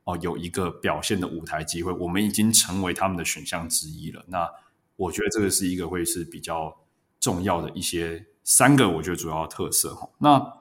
[0.04, 4.24] 哦有一个表现的舞台机会，我们已经成为他们的选项之一了。
[4.28, 4.50] 那
[4.96, 6.78] 我觉得这个是一个会是比较
[7.20, 10.10] 重要的一些三个，我觉得主要特色哈。
[10.20, 10.54] 那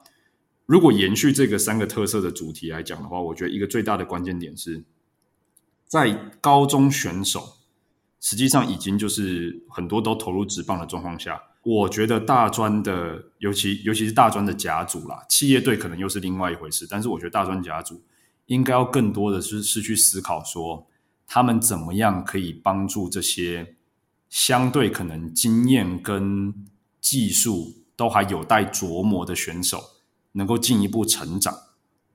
[0.65, 4.83] 如果延续这个三个特色的主题来讲的话，我觉得一个最大的关键点是
[5.85, 7.57] 在高中选手。
[8.23, 16.85] 实际上已经就是很多都投入职棒的状况下，我觉得大专的，尤其尤其是大专的甲组啦，企业队可能又是另外一回事。
[16.87, 17.99] 但是我觉得大专甲组
[18.51, 20.85] 应该要更多的是是去思考说，
[21.25, 23.77] 他们怎么样可以帮助这些
[24.29, 26.53] 相对可能经验跟
[26.99, 29.81] 技术都还有待琢磨的选手，
[30.33, 31.55] 能够进一步成长。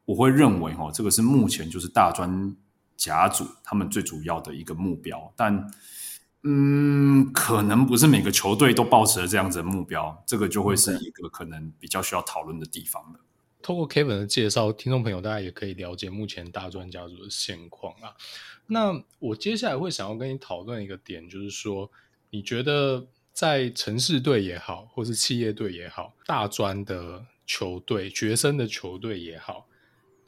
[0.05, 2.55] 我会认为，哈，这个是目前就是大专
[2.97, 5.71] 甲组他们最主要的一个目标，但。
[6.49, 13.19] 嗯，可能不是每个球队都抱持了这样子的目标，这个就会是一个可能比较需要讨论的地方了。
[13.67, 18.15] 透过 Kevin 的介绍，听众朋友大家也可以了解目前大专家族的现况啊。
[18.69, 21.91] 那我接下来会想要跟你讨论一个点，就是说，
[22.31, 29.67] 你觉得在城市队也好，或是企业队也好，大专的球队、学生的球队也好。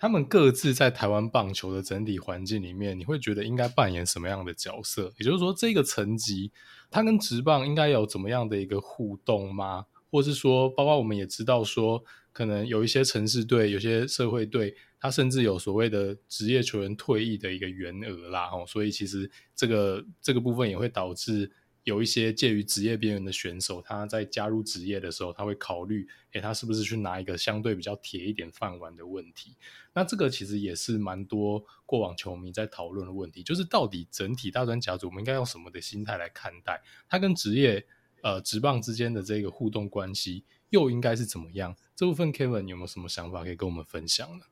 [0.00, 5.12] 他们各自在台湾棒球的整体环境里面，你会觉得应该扮演什么样的角色？
[5.16, 6.50] 也就是说，这个层级
[6.90, 9.86] 它跟职棒应该有怎么样的一个互动吗？
[10.10, 21.50] 或是说，包括我们也知道说，可能有一些城市队、有些社会队，他甚至有所谓的职业球员退役的一个员额啦，吼，所以其实这个这个部分也会导致。
[21.84, 29.56] 有一些介于职业边缘的选手，他在加入职业的时候，他会考虑，诶，他是不是去拿一个相对比较铁一点饭碗的问题？
[29.94, 37.86] 那这个其实也是蛮多过往球迷在讨论的问题，就是到底整体大专甲组，我们应该用什么的心态来看待他跟职业
[38.22, 41.76] 呃职棒之间的这个互动关系，又应该是怎么样？
[41.94, 44.44] 这部分 Kevin 有没有什么想法可以跟我们分享呢？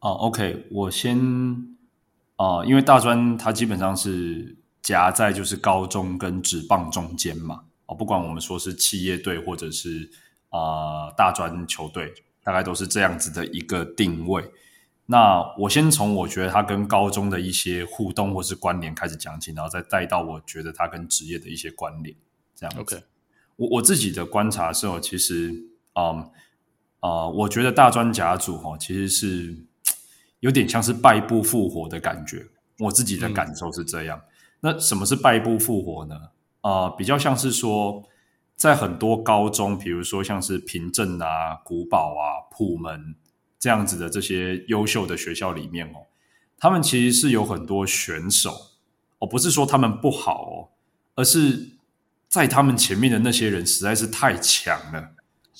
[0.00, 1.18] 哦，OK，我先
[2.36, 4.56] 啊、因为大专它基本上是。
[4.84, 10.10] 夹在就是高中跟职棒中间嘛，哦，不管我们说是企业队或者是
[10.50, 14.44] 啊、大专球队，大概都是这样子的一个定位。
[15.06, 22.14] 那我先从我觉得他跟高中的一些互动或是关联开始讲起，然后再带到我觉得他跟职业的一些关联。
[22.54, 23.02] 这样子，OK，
[23.56, 25.52] 我我自己的观察的时候，其实，
[25.94, 26.30] 嗯
[27.34, 29.56] 我觉得大专甲组哈，其实是
[30.40, 32.46] 有点像是败部复活的感觉。
[32.78, 34.18] 我自己的感受是这样。
[34.18, 34.28] 嗯
[34.64, 36.14] 那什么是败部复活呢？
[36.62, 38.02] 啊、呃，比较像是说，
[38.56, 43.14] 在很多高中，比如说像是平镇啊、古堡啊、普门
[43.64, 46.04] 这样子的这些优秀的学校里面哦，
[46.58, 48.54] 他们其实是有很多选手
[49.20, 50.68] 哦，不是说他们不好哦，
[51.14, 51.70] 而是
[52.28, 55.12] 在他们前面的那些人实在是太强了，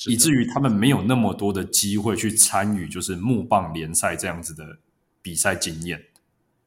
[0.07, 4.77] 以至于他们没有那么多的机会去参与，就是木棒联赛这样子的
[5.23, 6.05] 比赛经验。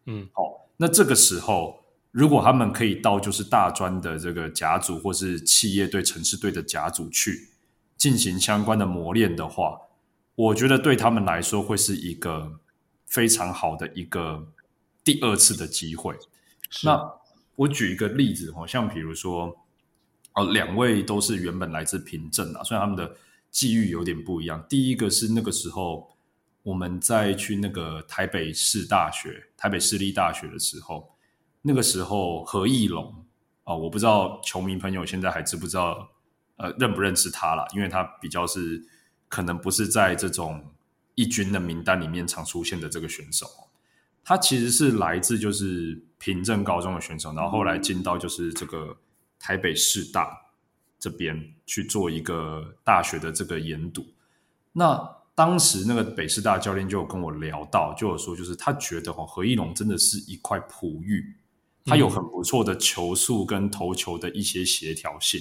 [0.08, 1.84] 嗯，好，那这个时候。
[2.12, 7.50] 如果他们可以到就是大专的这个甲组，或是企业队、城市队的甲组去
[7.96, 9.80] 进行相关的磨练的话，
[10.38, 12.60] 我觉得对他们来说会是一个
[13.08, 14.48] 非常好的一个
[15.04, 16.16] 第二次的机会。
[16.84, 17.12] 那
[17.56, 19.58] 我举一个例子哈，像比如说
[20.34, 23.18] 哦，两位都是原本来自平镇啊，虽然他们的
[23.50, 24.64] 际遇有点不一样。
[24.70, 26.16] 第一个是那个时候
[26.62, 31.12] 我们在去那个台北市大学、台北市立大学的时候。
[31.64, 33.04] 那个时候何义龙
[33.66, 36.08] 啊、哦，我不知道球迷朋友现在还知不知道，
[36.56, 37.68] 呃，认不认识他了？
[37.76, 38.82] 因为他比较是
[39.28, 40.64] 可能不是在这种
[41.16, 43.46] 一军的名单里面常出现的这个选手。
[44.24, 48.98] 他其实是来自就是平镇高中的选手，然后后来进到就是这个
[49.40, 50.38] 台北师大
[51.00, 54.06] 这边去做一个大学的这个研读。
[54.74, 61.36] 那当时那个北师大教练就有跟我聊到，就有说就是他觉得哦，何义龙真的是一块璞玉。
[61.86, 65.40] 他有很不错的球速跟投球的一些协调性，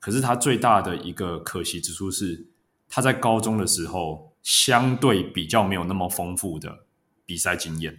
[0.00, 2.48] 可是他最大的一个可惜之处是，
[2.88, 6.86] 他在高中的时候相对比较没有那么丰富的
[7.26, 7.98] 比赛经验，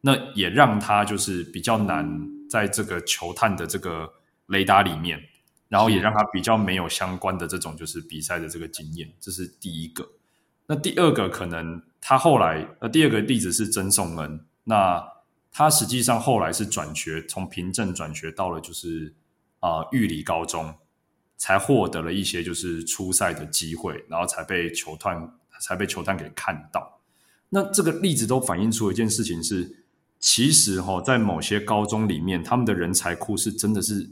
[0.00, 4.12] 那也让他就是比较难在这个球探的这个
[4.46, 5.20] 雷达里面，
[5.68, 10.08] 然后也让他比较没有相关的这种就是比赛的这个经验，这是第一个。
[10.66, 15.14] 那第二个可能他后来，呃，第二个例子是曾颂恩，那。
[15.56, 19.14] 他实际上后来是转学，从平镇转学到了就是
[19.60, 20.74] 啊、呃、玉里高中，
[21.36, 27.00] 才获得了一些就是出赛的机会，然后才被球探才被球探给看到。
[27.48, 29.84] 那这个例子都反映出一件事情是，
[30.18, 34.10] 其实哈、哦，在某些高中里面，他们的人才库是真的是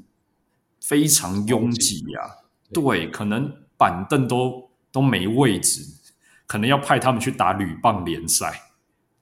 [0.81, 2.31] 非常拥挤呀、啊。
[2.73, 5.83] 对，可能板凳都都没位置，
[6.47, 8.69] 可能要派他们去打铝棒联赛。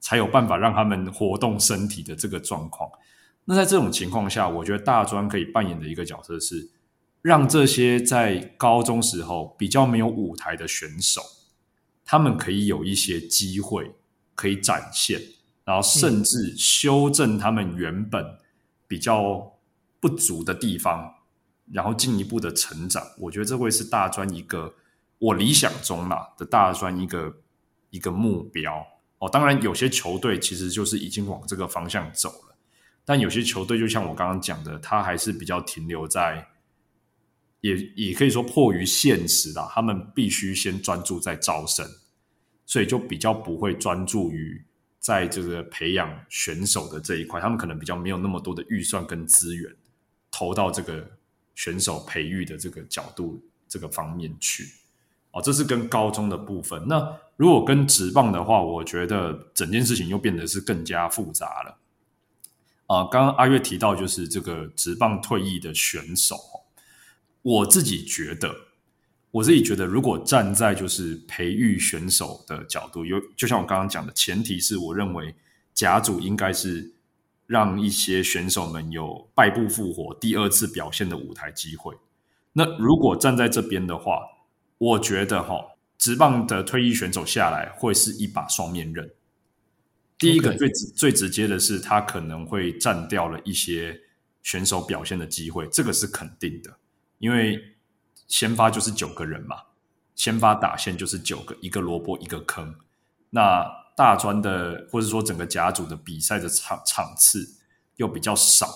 [0.03, 2.89] 才有办法让他们活动身体的这个状况。
[3.45, 6.67] 那在这种情况下，我觉得大专可以扮演的一个角色是，
[7.21, 11.21] 让这些在高中时候比较没有舞台的选手，
[12.03, 13.93] 他们可以有一些机会
[14.33, 15.21] 可以展现，
[15.63, 18.39] 然后甚至修正他们原本
[18.87, 19.53] 比较
[19.99, 21.13] 不足的地方，
[21.71, 23.05] 然后进一步的成长。
[23.19, 24.73] 我觉得这会是大专一个
[25.19, 27.37] 我理想中啦的大专一个
[27.91, 28.83] 一个目标。
[29.19, 29.29] 哦。
[29.29, 32.55] 当然，有些球队其实就是已经往这个方向走了，
[33.05, 36.47] 但有些球队就像我刚刚讲的，他还是比较停留在，
[37.61, 41.87] 也也可以说迫于现实啦，他们必须先专注在招生，
[42.65, 44.63] 所以就比较不会专注于
[44.99, 49.73] 在这个培养选手的这一块，他们可能比较没有那么多的预算跟资源
[50.29, 51.09] 投到这个
[51.55, 54.65] 选手培育的这个角度这个方面去。
[55.31, 56.85] 哦，这是跟高中的部分。
[56.87, 61.77] 那如果跟职棒的话，我觉得整件事情又变得是更加复杂了。
[62.87, 66.35] 啊、刚刚阿月提到就是这个职棒退役的选手，
[67.41, 68.55] 我自己觉得，
[69.31, 75.33] 我自己觉得，如果站在就是培育选手的角度，有就像我刚刚讲的，前提是我认为
[75.73, 76.93] 甲组应该是
[77.47, 81.95] 让一些选手们有败部复活、第二次表现的舞台机会。
[82.53, 84.21] 那如果站在这边的话，
[84.77, 85.55] 我觉得哈，
[85.97, 89.09] 职棒的退役选手下来会是一把双面刃。
[90.17, 94.01] 第一个最直.最直接的是，他可能会占掉了一些
[94.43, 96.77] 选手表现的机会，这个是肯定的。
[97.21, 97.63] 因为
[98.27, 99.55] 先发就是九个人嘛，
[100.15, 102.75] 先发打线就是九个，一个萝卜一个坑。
[103.29, 103.65] 那
[103.95, 107.47] 大专的或者说整个甲组的比赛的场场次
[107.97, 108.67] 又比较少，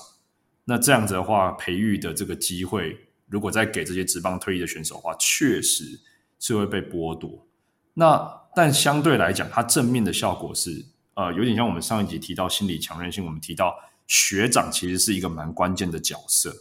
[0.64, 2.98] 那这样子的话，培育的这个机会。
[3.28, 6.00] 如果再给这些职棒退役的选手的话，确实
[6.40, 7.48] 是会被剥夺。
[7.96, 10.86] 那但相对来讲，它正面的效果是，
[11.16, 13.76] 呃，有点像我们上一集提到心理强韧性，我们提到
[14.06, 16.54] 学长其实是一个蛮关键的角色。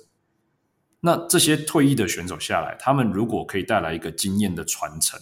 [1.04, 5.20] 那这些退役的选手下来，他们如果可以带来一个经验的传承，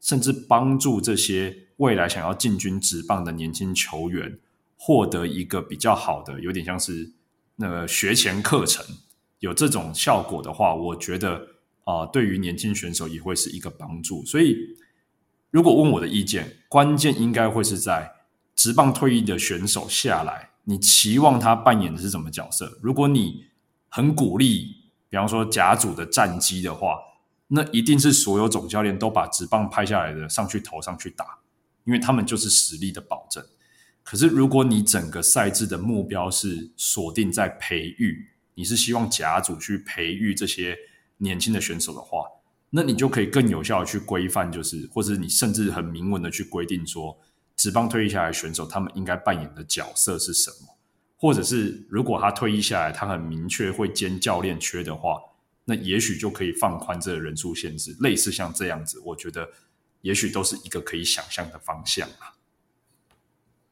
[0.00, 4.38] 甚至帮助这些未来想要进军职棒的年轻球员
[4.78, 7.12] 获得一个比较好的，有点像是
[7.56, 8.82] 那个学前课程。
[9.40, 11.34] 有这种效果的话，我觉得
[11.84, 14.24] 啊、呃，对于年轻选手也会是一个帮助。
[14.24, 14.56] 所以，
[15.50, 18.10] 如果问我的意见，关键应该会是在
[18.56, 22.78] 职棒退役的选手下来，你期望他扮演的是什么角色？
[22.82, 23.44] 如果你
[23.90, 24.77] 很鼓励，
[25.08, 26.98] 比方说甲组的战机的话，
[27.48, 31.38] 那一定是所有总教练都把职棒派下来的上去投上去打，
[31.84, 33.44] 因为他们就是实力的保证。
[34.02, 40.76] 可是，如果你整个赛制的目标是锁定在培育，你是希望甲组去培育这些
[41.18, 42.24] 年轻的选手的话，
[42.70, 47.18] 那你就可以更有效的去规范，就是或者你甚至很明文的去规定说，
[47.54, 50.77] 职棒退役下来选手他们应该扮演的角色是什么，
[51.18, 55.20] 或者是如果他退役下来，他很明确会兼教练缺的话，
[55.66, 59.46] 那也许就可以放宽这个人数限制，类似像这样子，我觉得
[60.00, 62.32] 也许都是一个可以想象的方向啊。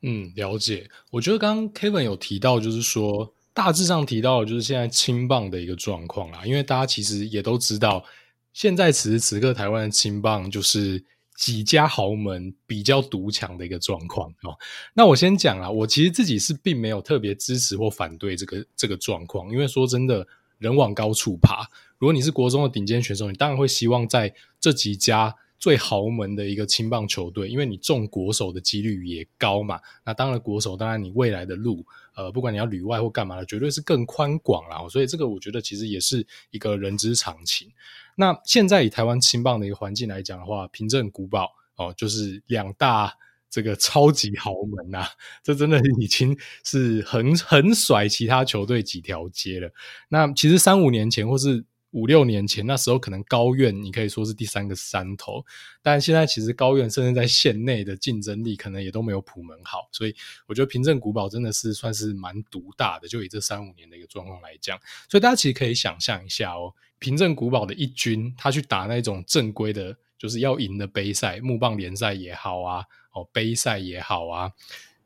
[0.02, 0.90] 嗯，了解。
[1.12, 3.32] 我觉得刚刚 Kevin 有提到，就是说。
[3.56, 8.04] 大致上提到的就是现在青棒的一个状况啦，因为大家其实也都知道，
[8.52, 11.02] 现在此时此刻台湾的青棒就是
[11.36, 14.56] 几家豪门比较独强的一个状况哦。
[14.94, 20.26] 那我先讲啊，我其实自己是并没有特别支持或反对这个这个状况，因为说真的，
[20.58, 21.68] 人往高处爬。
[21.98, 29.80] 如果你是国中的顶尖选手，你当然会希望在这几家最豪门的一个青棒球队，因为你中国手的几率也高嘛。
[30.04, 31.86] 那当然国手，当然你未来的路。
[32.16, 34.88] 呃，不管你要旅外或干嘛的，绝对是更宽广啦。
[34.88, 37.70] 所以这个我觉得其实也是一个人之常情。
[38.16, 43.14] 那现在以台湾青棒的一个环境来讲的话，平镇古堡哦，就是两大
[43.48, 45.06] 这个超级豪门呐、
[45.44, 49.70] 这真的已经是很很甩其他球队几条街了。
[50.08, 51.64] 那其实三五年前或是。
[51.96, 55.42] 五六年前，那时候可能高院你可以说是第三个山头，
[55.80, 60.14] 但现在其实高院甚至在县内的竞争力可能也都没有普门好，所以
[60.46, 64.78] 我觉得平镇古堡真的是算是蛮独大的，就以这三五年的一个状况来讲，
[65.08, 74.52] 所以大家其实可以想象一下哦，平镇古堡的一军他去打那种正规的，就是要赢的杯赛，木棒联赛也好啊，哦杯赛也好啊，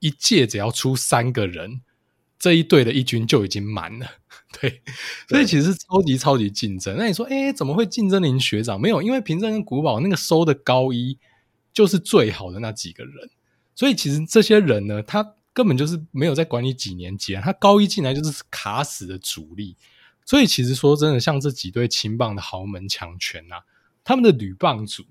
[0.01, 1.82] 一届只要出三个人。
[2.41, 4.07] 这一队的一军就已经满了，
[4.59, 4.80] 对，
[5.28, 6.97] 所以其实是超级超级竞争。
[6.97, 8.80] 那你说，哎，怎么会竞争林学长？
[8.80, 11.18] 没有，因为平镇跟古堡那个收的高一
[11.74, 13.28] 就是最好的那几个人，
[13.74, 19.76] 所以其实这些人呢，他根本就是没有在管你几年级啊，他高一进来就是卡死的主力。
[20.24, 23.57] 所以其实说真的，像这几对青棒的豪门强权呐，
[24.03, 25.05] 他们的女棒组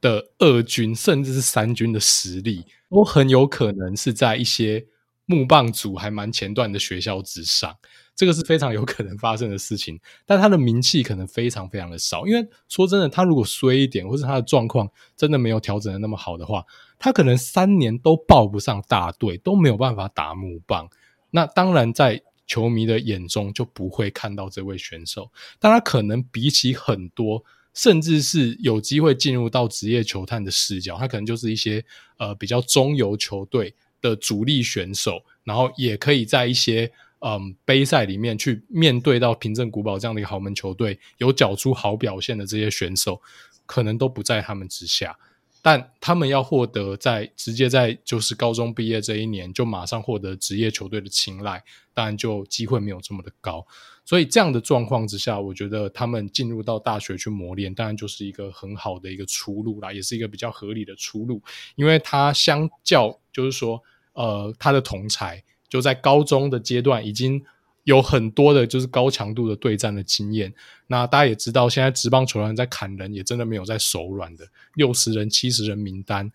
[0.00, 4.86] 的二军甚至是三军的实力，都很有可能是在一些。
[5.28, 7.76] 木棒组还蛮前段的学校之上，
[8.16, 16.64] 这个是非常有可能发生的事情， 但他的名气可能非常非常的少，因为说真的，他如果衰一点，或是他的状况真的没有调整的那么好的话，
[16.98, 20.88] 他可能三年都报不上大队，都没有办法打木棒。
[21.30, 31.84] 那当然，在球迷的眼中就不会看到这位选手，但他可能比起很多甚至是有机会进入到职业球探的视角，他可能就是一些
[32.16, 36.90] 呃比较中游球队的主力选手，然后也可以在一些
[37.20, 43.20] 嗯杯赛里面去面对到平镇古堡这样的一个豪门球队，有缴出好表现的这些选手，
[43.66, 45.16] 可能都不在他们之下。
[45.60, 53.66] 但他们要获得在直接在就是高中毕业这一年就马上获得职业球队的青睐，当然就机会没有这么的高。
[54.08, 61.42] 所以这样的状况之下，我觉得他们进入到大学去磨练，当然就是一个很好的一个出路啦，也是一个比较合理的出路。
[61.76, 63.82] 因为他相较就是说，
[64.14, 67.44] 呃，他的同才就在高中的阶段已经。
[67.84, 70.52] 有很多的就是高强度的对战的经验，
[70.88, 76.30] 那大家也知道，现在职棒球员在砍人也真的没有在手软的，六十人、七十人名单，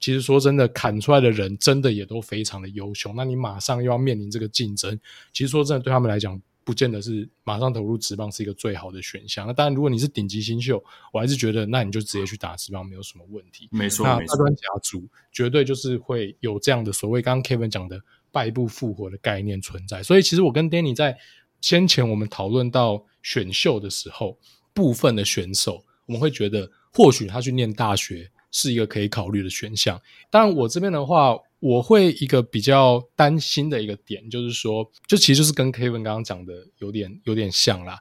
[0.00, 3.12] 其实说真的，砍出来的人真的也都非常的优秀。
[3.14, 4.98] 那你马上又要面临这个竞争，
[5.32, 9.46] 其实说真的，对他们来讲，不见得是马上投入职棒是一个最好的选项。
[9.46, 13.68] 那当然，如果你是顶级新秀，我还是觉得那你就直接去打职棒没有什么问题。
[13.70, 17.98] 没错，那大专甲组绝对就是会有这样的所谓刚刚 Kevin 讲的。
[18.32, 21.16] 败部复活的概念存在，所以其实我跟 Danny 在
[21.62, 24.36] 先前我们讨论到选秀的时候，
[24.74, 29.98] 部分的选手我们会觉得，或许他去念大学是一个可以考虑的选项。
[30.28, 31.34] 当然，我这边的话，
[31.66, 37.98] 我会一个比较担心的一个点，就是说，就其实就是跟 Kevin 刚刚讲的有点有点像啦。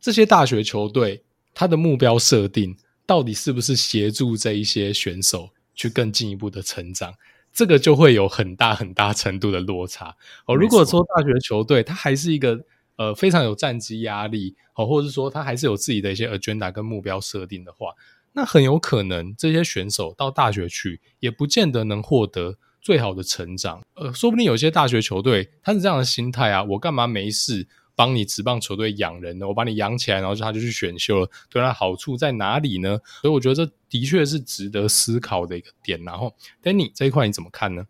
[0.00, 1.22] 这些大学球队，
[1.54, 7.14] 他的目标设定到底是不是协助这一些选手去更进一步的成长？
[7.52, 10.14] 这个就会有很大很大程度的落差
[10.44, 10.54] 哦。
[10.54, 12.60] 如果说大学球队他还是一个
[12.96, 17.94] 呃非常有战绩压力哦，或者是说他还是有自己的一些 agenda 跟目标设定的话，
[18.34, 23.82] 那很有可能这些选手到大学去也不见得能获得最好的成长。
[23.94, 27.66] 呃，说不定有些大学球队他是这样的心态啊，我干嘛没事？
[27.96, 32.96] 帮你职棒球队养人呢，我把你养起来，然后他就去选秀了，对他好处在哪里呢？
[33.22, 36.00] 所以我觉得这的确是值得思考的一个点。
[36.04, 36.32] 然后
[36.62, 37.84] ，Danny 这一块你怎么看呢？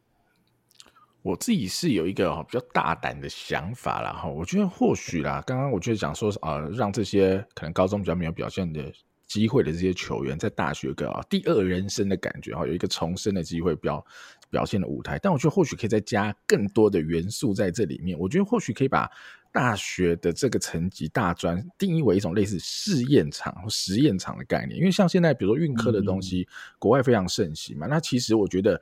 [1.20, 4.14] 我自己是有一个比较大胆的想法啦。
[4.14, 8.90] 哈，我觉得或许啦，刚刚我觉得讲说啊、呃，让这些可能高中比较没有表现的
[9.26, 14.06] 机会的这些球员，在大学有个第二人生的感觉哈，有一个重生的机会，表
[14.50, 15.18] 表现的舞台。
[15.22, 18.18] 但我觉得或许可以再加更多的元素在这里面。
[18.18, 19.10] 我觉得或许可以把。
[19.52, 26.46] 大学的这个层级大专定义为一种类似试验场或实验场的概念，因为像现在比如说运科的东西，
[26.78, 27.86] 国外非常盛行嘛。
[27.86, 28.78] 那其实我觉得，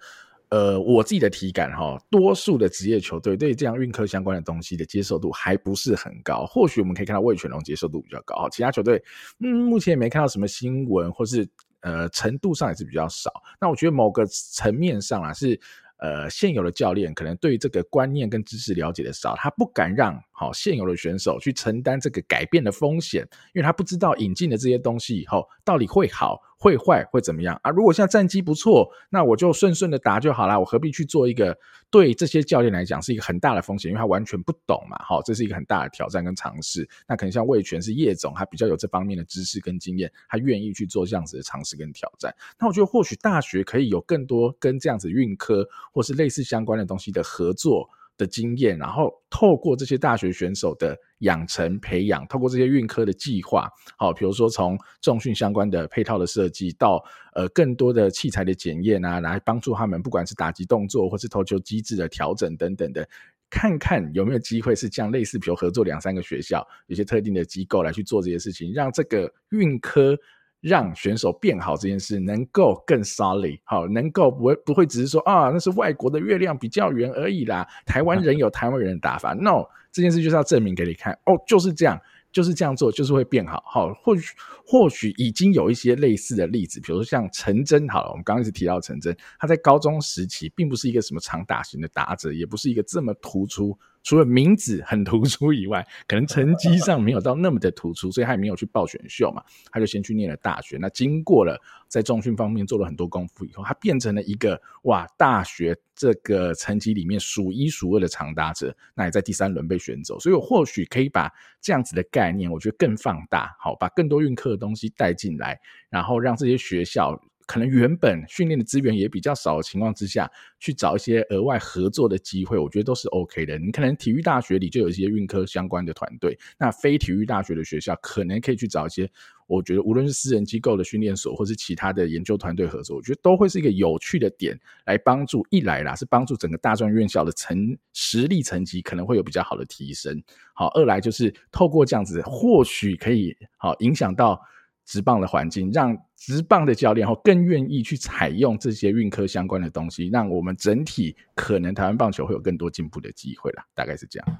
[0.48, 6.44] 呃，我自己的体感哈，多数的职业球队对这样运科相关的东西的接受度还不是很高。
[6.44, 9.00] 或许我们可以看到魏全龙接受度比较高，其他球队
[9.38, 11.46] 嗯，目前也没看到什么新闻，或是
[11.84, 13.30] 呃程度上也是比较少。
[13.60, 15.60] 那我觉得某个层面上啊是。
[15.98, 27.70] 呃，现有的教练可能对这个观念跟知识了解的少，他不敢让好现有的选手去承担这个改变的风险，因为他不知道引进的这些东西以后到底会好会坏会怎么样啊？
[27.70, 31.56] 如果现在战绩不错，那我就顺顺的打就好了，我何必去做一个
[31.90, 36.88] 对这些教练来讲是一个很大的风险，因为他完全不懂嘛，好，这是一个很大的挑战跟尝试。
[37.06, 42.34] 那可能像魏全是叶总，他比较有这方面的知识跟经验，他愿意去做这样子的尝试跟挑战。
[42.58, 57.04] 那我觉得或许大学可以有更多跟这样子运科或是类似相关的东西的合作的经验，然后透过这些大学选手的养成培养，透过这些运科的计划，好，比如说从重训相关的配套的设计，到
[57.34, 63.08] 呃更多的器材的检验啊，来帮助他们，不管是打击动作或是投球机制的调整等等的，
[63.50, 70.16] 看看有没有机会是这样类似，比如合作两三个学校，有些特定的机构来去做这些事情，让这个运科。
[70.64, 77.68] 让选手变好这件事能够更 solid，好，能够不会不会只是说啊，那是外国的月亮比较圆而已啦。
[77.84, 79.62] 台湾人有台湾人的打法，no，
[79.92, 82.00] 这件事就是要证明给你看，哦，就是这样，
[82.32, 83.62] 就是这样做，就是会变好。
[83.66, 84.32] 好，或许
[84.66, 93.78] 或许已经有一些类似的例子，比如说像陈真，好了，我们刚刚一直提到陈真，他在高中时期并不是一个什么长打型的打者，也不是一个这么突出。
[94.04, 99.42] 除了名字很突出以外，可能成绩上没有到那么的突出，所以他也没有去报选秀嘛。
[99.72, 100.76] 他就先去念了大学。
[100.78, 108.76] 那经过了在重训方面做了很多功夫以后，他变成了一个哇，大学这个层级里面数一数二的长打者。
[108.94, 110.20] 那也在第三轮被选走。
[110.20, 117.18] 所以我或许可以把这样子的概念，我觉得更放大，好，把更多运课的东西带进来，然后让这些学校。
[117.46, 123.58] 可能原本训练的资源也比较少的情况之下，去找一些额外合作的机会，我觉得都是 OK 的。
[123.58, 129.10] 你可能体育大学里就有一些运科相关的团队，那非体育大学的学校可能可以去找一些，
[129.46, 140.22] 我觉得无论是私人机构的训练所，或是其他的研究团队合作，我觉得都会是一个有趣的点，来帮助一来啦是帮助整个大专院校的成实力层级可能会有比较好的提升。
[140.54, 144.40] 好，二来就是透过这样子，或许可以好影响到。
[144.84, 154.38] 职棒的环境，让职棒的教练后更愿意去采用这些运科相关的东西，让我们整体可能台湾棒球会有更多进步的机会啦，大概是这样。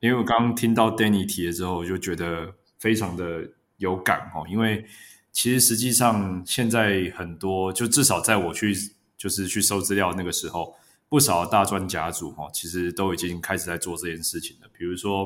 [0.00, 4.44] 因为我刚刚听到 Danny 提了之后，我就觉得非常的有感哦。
[4.50, 4.84] 因为
[5.32, 8.74] 其实实际上现在很多，就至少在我去
[9.16, 10.74] 就是去搜资料那个时候，
[11.08, 14.68] 不少大专甲组哈，其实都已经开始在做这件事情了。
[14.76, 15.24] 比如说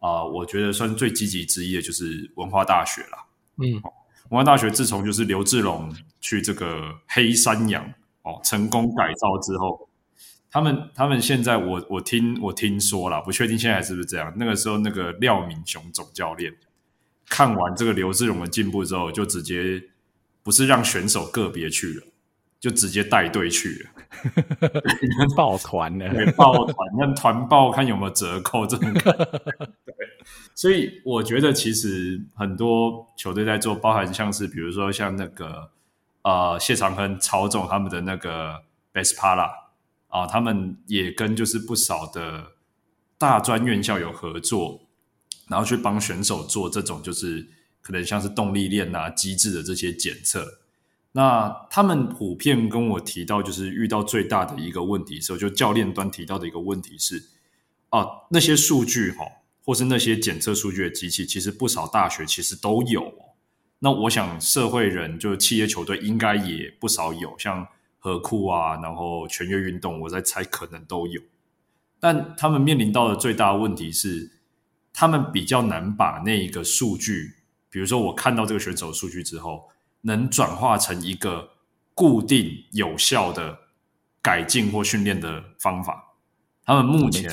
[0.00, 3.24] 啊、呃，我觉得算最积极之一的就是文化大学啦。
[3.56, 3.80] 嗯。
[4.30, 7.84] 武汉大学自从就是刘志龙去这个黑山羊
[8.22, 9.88] 哦成功改造之后，
[10.48, 14.32] 他们他们现在我我听我听说了，不确定现在是不是这样。
[14.36, 16.54] 那个时候那个廖敏雄总教练
[17.28, 19.82] 看完这个刘志龙的进步之后，就直接
[20.44, 22.06] 不是让选手个别去了，
[22.60, 23.88] 就直接带队去
[25.18, 28.92] 了， 抱团了，抱团，看团报看有没有折扣这种。
[29.02, 29.94] 对。
[30.54, 35.70] 所以我觉得，其实很多球队在做，包含像是比如说像那个
[36.20, 39.50] 呃谢长亨、曹总他们的那个 Bestpala
[40.08, 42.52] 啊，他们也跟就是不少的
[43.16, 44.82] 大专院校有合作，
[45.48, 47.48] 然后去帮选手做这种就是
[47.80, 50.60] 可能像是动力链啊、机制的这些检测。
[51.12, 57.22] 那他们普遍跟我提到，就是遇到最大的一个问题时候，就教练端提到的一个问题是
[57.88, 59.24] 啊，那些数据哈。
[59.62, 63.12] 或是那些检测数据的机器，其实不少大学其实都有。
[63.80, 71.20] 那我想，社会人就是企业球队应该也不少有，像和库啊，然后全跃运动，我在猜可能都有。
[72.00, 74.32] 但他们面临到的最大问题是，
[74.94, 77.34] 他们比较难把那一个数据，
[77.70, 79.68] 比如说我看到这个选手数据之后，
[80.02, 81.50] 能转化成一个
[81.94, 83.58] 固定有效的
[84.22, 86.14] 改进或训练的方法。
[86.64, 87.30] 他们目前。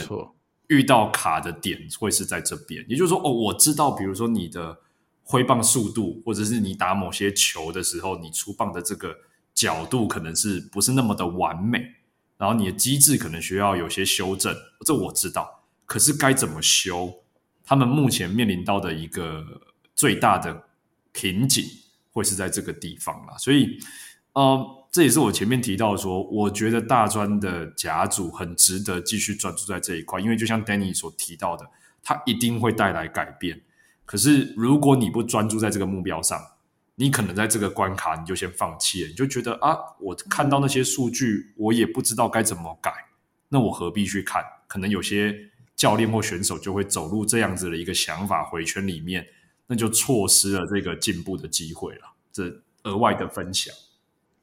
[0.69, 4.77] 遇到卡的点会是在这边，也就是说，哦，我知道，比如说你的
[5.23, 9.15] 挥棒速度，或者是你打某些球的时候，你出棒的这个
[9.53, 11.95] 角度可能是不是那么的完美，
[12.37, 14.53] 然后你的机制可能需要有些修正，
[14.85, 15.63] 这我知道。
[15.85, 17.23] 可是该怎么修？
[17.63, 19.61] 他们目前面临到的一个
[19.95, 20.65] 最大的
[21.13, 21.63] 瓶颈
[22.17, 23.79] 会是在这个地方啦，所以，
[24.33, 24.73] 呃。
[24.89, 31.69] 这也是我前面提到说，我觉得大专的甲组很值得继续专注在这一块，因为就像 Danny 所提到的，
[32.01, 33.61] 它一定会带来改变。
[34.05, 36.41] 可是如果你不专注在这个目标上，
[36.95, 42.91] 你可能在这个关卡你就先放弃了，你就觉得啊，我看到那些数据，我也不知道该怎么改，
[43.49, 44.41] 那我何必去看？
[44.67, 45.35] 可能有些
[45.75, 49.27] 教练或选手就会走入这样子的一个想法回圈里面，
[49.67, 52.01] 那就错失了这个进步的机会了。
[52.31, 52.43] 这
[52.83, 53.75] 额外的分享。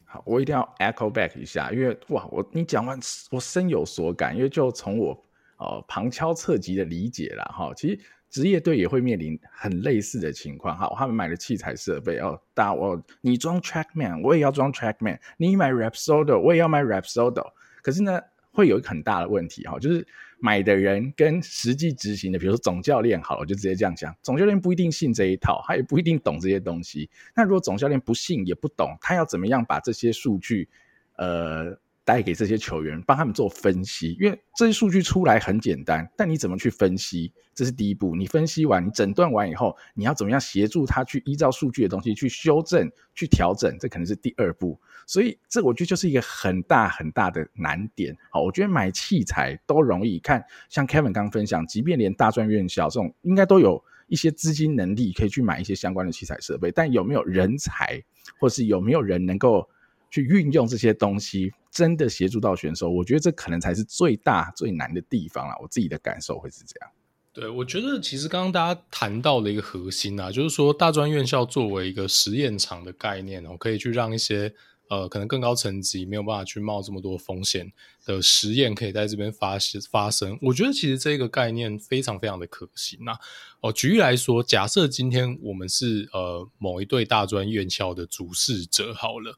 [0.04, 2.98] 好我一定要 echo back 一下，因为哇，我你讲完
[3.30, 5.24] 我深有所感，因为就从我
[5.58, 7.98] 呃旁敲侧击的理解啦哈，其实
[8.30, 17.52] 职业队也会面临很类似的情况哈，他们买的器材设备哦，大我你装 TrackMan，我也要装 TrackMan，你买 Rapsodo，我也要买 Rapsodo，
[17.82, 18.20] 可是呢，
[18.54, 20.06] 会有一个很大的问题哈，就是。
[20.40, 27.08] 买的人跟实际执行的，比如说总教练，好了，我就直接这样讲，总教练不一定信这一套，他也不一定懂这些东西。
[27.34, 30.68] 那如果总教练不信也不懂，他要怎么样把这些数据，
[31.16, 31.74] 呃？
[32.04, 38.14] 带给这些球员，帮他们做分析，因为这些数据出来很简单，但你怎么去分析，这是第一步。
[38.14, 44.78] 你分析完，你诊断完以后，你要怎么样协助他去依照数据的东西去修正、去调整，这可能是第二步。
[45.06, 48.14] 所以，这我觉得就是一个很大很大的难点。
[48.30, 58.02] 好，我觉得买器材都容易看，像 Kevin 刚分享，即便连大专院校这种，应该都有一些资金能力可以去买一些相关的器材设备，但有没有人才，
[58.38, 59.66] 或是有没有人能够
[60.10, 61.52] 去运用这些东西？
[61.74, 65.56] 真的协助到选手，我觉得这可能才是最大最难的地方啦。
[65.60, 66.90] 我自己的感受会是这样。
[67.32, 74.54] 对，我觉得其实刚刚大家谈到的一个核心啊，就是说大专院校作为一个实验场的概念哦，可以去让一些
[74.88, 77.72] 呃可能更高层级没有办法去冒这么多风险
[78.06, 79.58] 的实验，可以在这边发
[79.90, 80.38] 发生。
[80.42, 83.16] 我觉得其实这个概念非常非常的可行呐。
[83.60, 89.36] 哦，举例来说，假设今天我们是呃某一对大专院校的主事者，好了。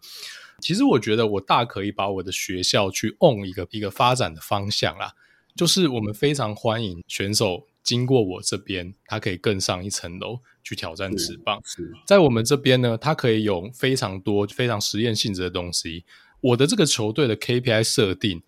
[0.61, 5.13] 其实我觉得我大可以把我的学校去 own 一个一个发展的方向啦，
[5.55, 11.63] 就是我们非常欢迎选手经过我这边，他可以更上一层楼去挑战职棒。
[12.07, 16.05] 在我们这边呢，他可以有非常多非常实验性质的东西。
[16.41, 18.43] 我的这个球队的 KPI 设定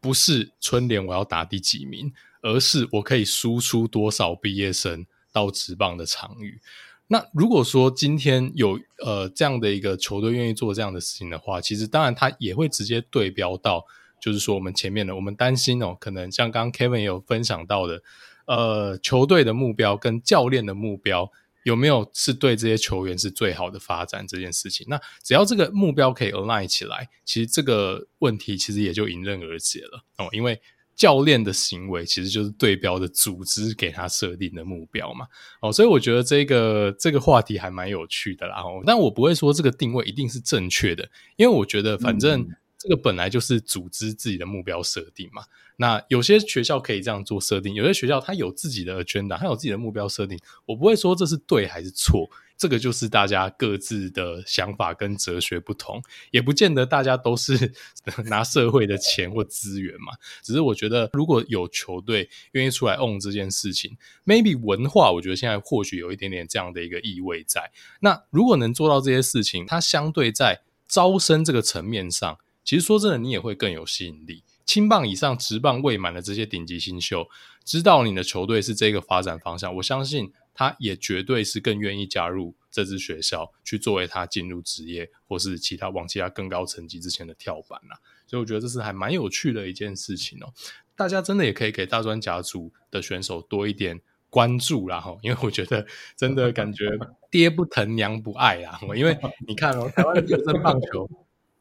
[0.00, 6.60] 不是春联我要打第几名，而是我可以输出多少毕业生到职棒的场域。
[7.08, 13.84] 那如果说今天有呃这样的一个球队愿意做这样的事情的话，其实当然他也会直接对标到，
[14.20, 18.02] 就是说我们前面的我们担心哦，可能像刚刚 Kevin 也有分享到的，
[18.46, 21.30] 呃，球队的目标跟教练的目标
[21.64, 24.86] 有没有是对这些球员是最好的发展这件事情？
[24.88, 30.28] 那只要这个目标可以 align 起来，其实这个问题其实也就迎刃而解了哦。
[30.32, 30.60] 因为
[30.98, 35.28] 教练的行为其实就是对标的组织给他设定的目标嘛。
[35.62, 38.60] 哦，所以我觉得这个这个话题还蛮有趣的啦。
[38.60, 42.44] 哦，但我不会说这个定位一定是正确的，因为我觉得反正
[42.76, 45.44] 这个本来就是组织自己的目标设定嘛。
[45.76, 50.36] 那有些学校可以这样做设定，有些学校它有自己的 agenda，它有自己的目标设定。
[50.66, 52.28] 我不会说这是对还是错，
[52.58, 56.02] 这个就是大家各自的想法跟哲学不同，
[56.32, 57.72] 也不见得大家都是
[58.26, 60.14] 拿社会的钱或资源嘛。
[60.42, 63.96] 只是我觉得，如果有球队愿意出来 own 这件事情
[64.26, 67.70] ，maybe 文化，我觉得现在或许有一点点这样的一个意味在。
[68.00, 74.42] 那如果能做到这些事情，它相对在招生这个层面上，其实说真的，你也会更有吸引力。
[74.66, 77.28] 青棒以上、职棒未满的这些顶级新秀，
[77.64, 88.00] 知道你的球队是这个发展方向，我相信他也绝对是更愿意加入这支学校，去作为他进入职业或是其他往其他更高层级之前的跳板啦。
[88.26, 90.52] 所以我觉得这是还蛮有趣的一件事情哦。
[90.96, 94.00] 大家真的也可以给大专甲组的选手多一点
[94.30, 95.86] 关注啦哈，因为我觉得
[96.16, 96.90] 真的感觉
[97.30, 98.80] 爹不疼娘不爱啦。
[98.96, 101.08] 因为你看哦，台湾的学生棒球。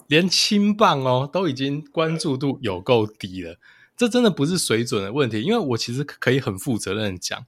[0.08, 3.60] 连青棒哦都已经关注度有够低了，
[3.98, 5.41] 这真的不是水准的问题。
[5.41, 7.45] 因为我其实可以很负责任讲，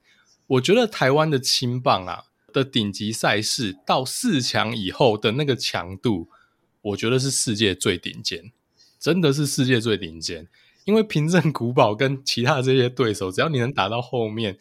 [0.50, 6.28] 我觉得台湾的青棒啊的顶级赛事到四强以后的那个强度，
[6.82, 8.52] 我觉得是世界最顶尖，
[8.98, 10.48] 真的是世界最顶尖。
[10.84, 14.58] 因为平镇古堡跟其他这些对手，只要你能打到后面，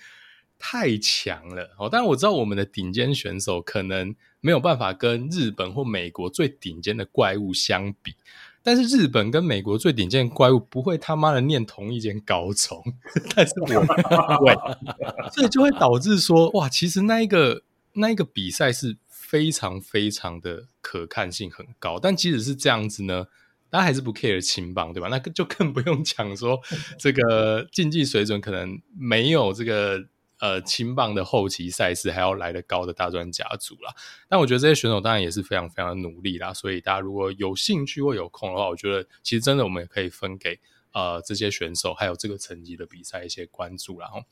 [0.57, 1.89] 太强了哦。
[1.91, 4.15] 但我知道我们的顶尖选手可能。
[4.41, 8.15] 没有办法跟日本或美国最顶尖的怪物相比，
[8.61, 12.83] 但是日本跟美国最顶尖的怪物不会他妈的念同一间高中，
[13.35, 14.53] 但是我会，
[15.33, 23.27] 所以就会导致说，哇，其实那一个那一个比赛是非常非常的可看性很高，但即使是这样子呢，
[23.69, 25.07] 大家还是不 care 青棒，对吧？
[25.09, 26.59] 那个就更不用讲说
[26.97, 30.05] 这个竞技水准可能没有这个。
[30.39, 33.93] 呃，青棒的后期赛事还要来得高的大专甲组啦，
[34.29, 40.57] 但我觉得这些选手当然也是非常非常努力啦，所以大家如果有兴趣或有空的话，我觉得其实真的我们也可以分给
[40.93, 44.23] 呃这些选手还有这个层级的比赛一些关注，然后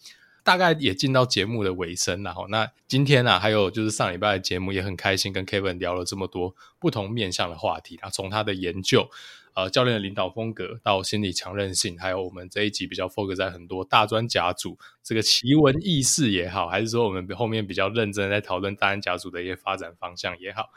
[0.43, 2.45] 大概也进到节目的尾声了哈。
[2.47, 9.09] 那今天呢、啊，还有就是上礼拜的节目也很开心，跟 Kevin 聊了这么多不同面向的话题，然后从他的研究。
[9.57, 20.69] 呃，教练的领导风格到心理强韧性，还有我们这一集比较 focus 在很多大专甲组这个奇闻异事也好，还是说我们后面比较认真在讨论大专甲组的一些发展方向也好。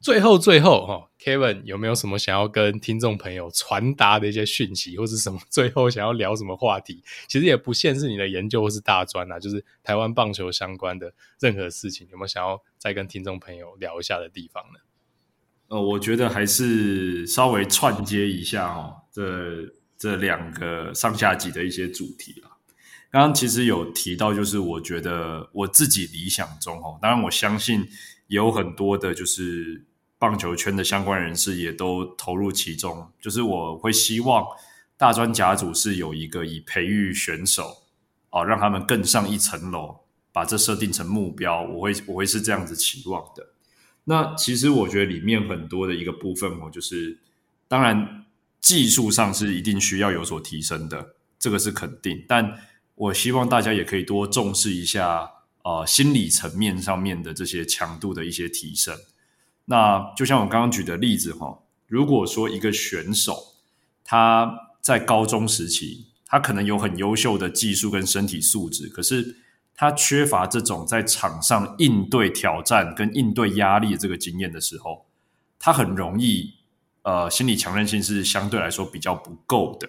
[0.00, 7.02] 最后最后哈、哦，Kevin 有没有什么想要跟听众朋友传达的一些讯息，或是什么 最后想要聊什么话题？
[7.28, 14.80] 其实也不限是你的研究或是大专啊，就是台湾棒球相关的任何事情，有没有想要再跟听众朋友聊一下的地方呢？
[15.68, 19.66] 呃，我觉得还是稍微串接一下哦，这
[19.98, 22.50] 这两个上下级的一些主题啦。
[23.10, 27.88] 刚刚其实有提到，就是我觉得我自己理想中哦，当然我相信
[28.28, 29.84] 有很多的，就是
[30.18, 33.10] 棒球圈的相关人士也都投入其中。
[33.20, 34.44] 就是我会希望
[34.96, 37.76] 大专甲组是有一个以培育选手
[38.30, 39.96] 哦，让他们更上一层楼，
[40.30, 41.62] 把这设定成目标。
[41.62, 43.48] 我会我会是这样子期望的。
[44.08, 47.18] 那其实我觉得里面很多的一个部分哦，就是
[47.68, 48.24] 当然
[48.60, 52.24] 技术上是一定需要有所提升的，这个是肯定。
[52.28, 52.58] 但
[52.94, 55.28] 我希望大家也可以多重视一下，
[55.64, 58.96] 呃，心理层面上面的这些强度的一些提升。
[59.64, 63.54] 那就像我刚刚举的例子哈，如果说一个选手
[64.04, 69.36] 他在高中时期，他可能有很优秀的技术跟身体素质，可是
[69.76, 75.04] 他缺乏这种在场上应对挑战跟应对压力这个经验的时候，
[75.58, 76.54] 他很容易
[77.02, 79.86] 呃心理强韧性是相对来说比较不够的。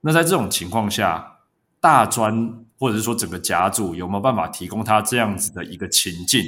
[0.00, 1.38] 那在这种情况下，
[1.80, 6.42] 大专或者是说整个甲组有没有办法提供他这样子的一个情境？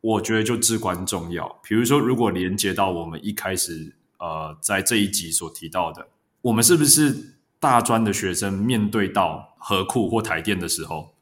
[0.00, 1.60] 我觉得就至关重要。
[1.64, 6.06] 比如说，如果连接到我们一开始呃在这一集所提到的，
[6.42, 11.14] 我们是不是大专的学生面对到合库或台电的时候，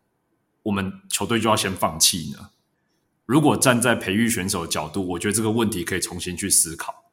[0.67, 2.51] 我们球队就要先放弃呢？
[3.25, 7.05] 如果站在培育选手的角度，我觉得这个问题可以重新去思考，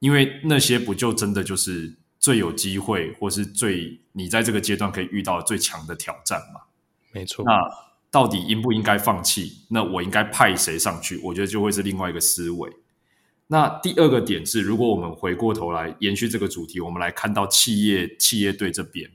[0.00, 6.62] 因为那些不就真的就是最有机会，或是最你在这个阶段可以遇到最强的挑战吗？
[7.12, 7.44] 没错。
[7.44, 7.60] 那
[8.10, 9.58] 到底应不应该放弃？
[9.68, 11.18] 那我应该派谁上去？
[11.18, 12.72] 我觉得就会是另外一个思维。
[13.46, 19.08] 那第二个点是，如果我们回过头来延续这个主题，我们来看到企业企业队这边。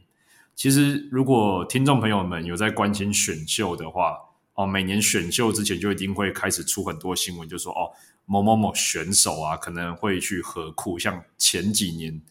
[0.62, 4.16] 其实，如果听众朋友们有在关心选秀的话，
[4.54, 7.90] 哦，每年选秀之前就一定会开始出很多新闻，就说哦，
[8.28, 12.22] 某某某选手啊可能会去合库，像前几年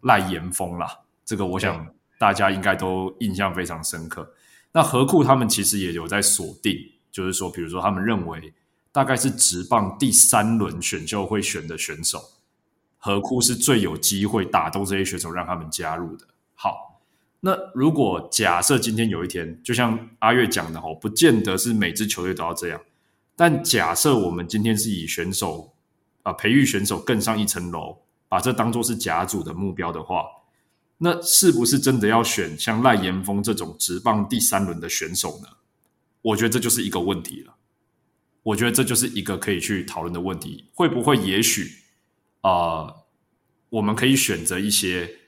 [0.00, 1.86] 赖延峰啦，这个我想
[2.18, 4.32] 大家应该都印象非常深刻。
[4.72, 6.74] 那合库他们其实也有在锁定，
[7.10, 8.54] 就是说，比如说他们认为
[8.92, 12.18] 大概是直棒第三轮选秀会选的选手，
[12.96, 16.26] 合库是最有机会打动这些选手，让他们加入的。
[16.54, 16.93] 好。
[17.46, 22.80] 那如果假设今天有一天，就像阿月讲的哦，不见得是每支球队都要这样。
[23.36, 25.74] 但假设我们今天是以选手
[26.22, 27.98] 啊、培育选手更上一层楼，
[28.30, 30.24] 把这当做是甲组的目标的话，
[30.96, 35.48] 那是不是真的要选像赖延峰这种直棒第三轮的选手呢？
[36.22, 37.54] 我觉得这就是一个问题了。
[38.42, 41.70] 我觉得这就是一个可以去讨论的问题，会不会也许
[42.40, 42.90] 啊、
[43.68, 45.18] 我们可以选择一些。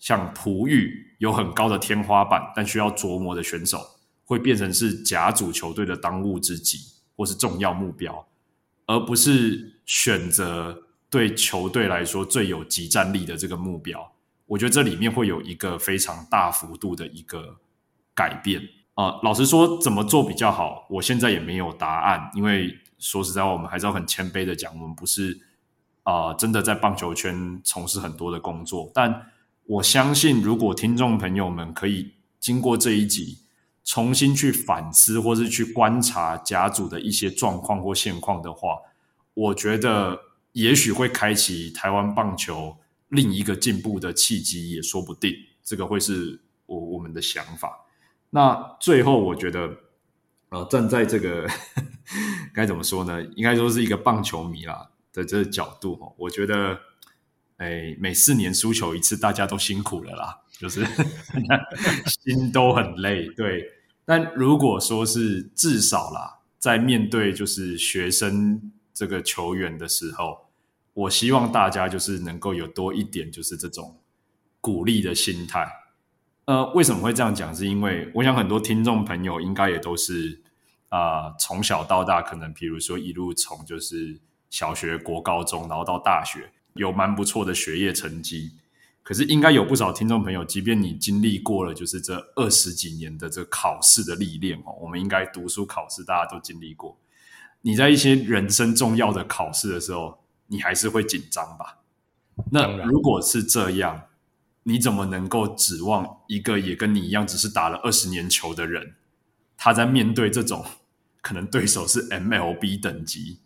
[0.00, 3.78] 像璞玉有很高的天花板，但需要琢磨的选手，
[4.24, 6.78] 会变成是甲组球队的当务之急
[7.14, 8.26] 或是重要目标，
[8.86, 14.10] 而不是选择对球队来说最有即战力的这个目标。
[14.46, 17.58] 我觉得这里面会有一个非常大幅度的一个
[18.14, 18.62] 改变
[18.94, 22.30] 啊、老实说，怎么做比较好，我现在也没有答案。
[22.34, 25.38] 因为说实在话，我们还是要很谦卑的讲，我们不是
[26.04, 29.26] 啊、真的在棒球圈从事很多的工作，但。
[29.70, 33.38] 我相信，如果听众朋友们可以经过这一集，
[33.84, 38.80] 重新去反思，或是去观察甲组的一些状况或现况的话，
[39.32, 40.18] 我觉得
[40.54, 42.78] 也许会开启台湾棒球
[43.10, 45.32] 另一个进步的契机，也说不定。
[45.62, 47.86] 这个会是我我们的想法。
[48.30, 49.70] 那最后，我觉得，
[50.48, 51.48] 呃，站在这个
[52.52, 53.22] 该怎么说呢？
[53.36, 56.76] 应该说是一个棒球迷啦的这个角度，我觉得。
[57.60, 60.82] 哎，每四年输球一次，大家都辛苦了啦，就是
[62.24, 63.28] 心都很累。
[63.36, 63.62] 对，
[64.06, 70.48] 但如果说是至少啦，在面对就是学生这个球员的时候，
[70.94, 74.00] 我希望大家就是能够有多一点就是这种
[74.62, 75.70] 鼓励的心态。
[76.46, 77.54] 呃，为什么会这样讲？
[77.54, 80.40] 是因为我想很多听众朋友应该也都是
[80.88, 86.50] 啊，从小到大，可能比如说一路从就是小学、国高中，然后到大学。
[86.74, 88.52] 有蛮不错的学业成绩，
[89.02, 96.96] 可是应该有不少听众朋友，即便你经历过了就是这二十几年的这考试的历练哦，我们应该读书考试大家都经历过。
[97.62, 101.78] 你在一些人生重要的考试的时候，你还是会紧张吧？
[102.50, 104.04] 那如果是这样，
[104.62, 108.94] 你怎么能够指望一个也跟你一样只是打了二十年球的人，
[109.56, 110.64] 他在面对这种
[111.20, 113.40] 可能对手是 MLB 等级，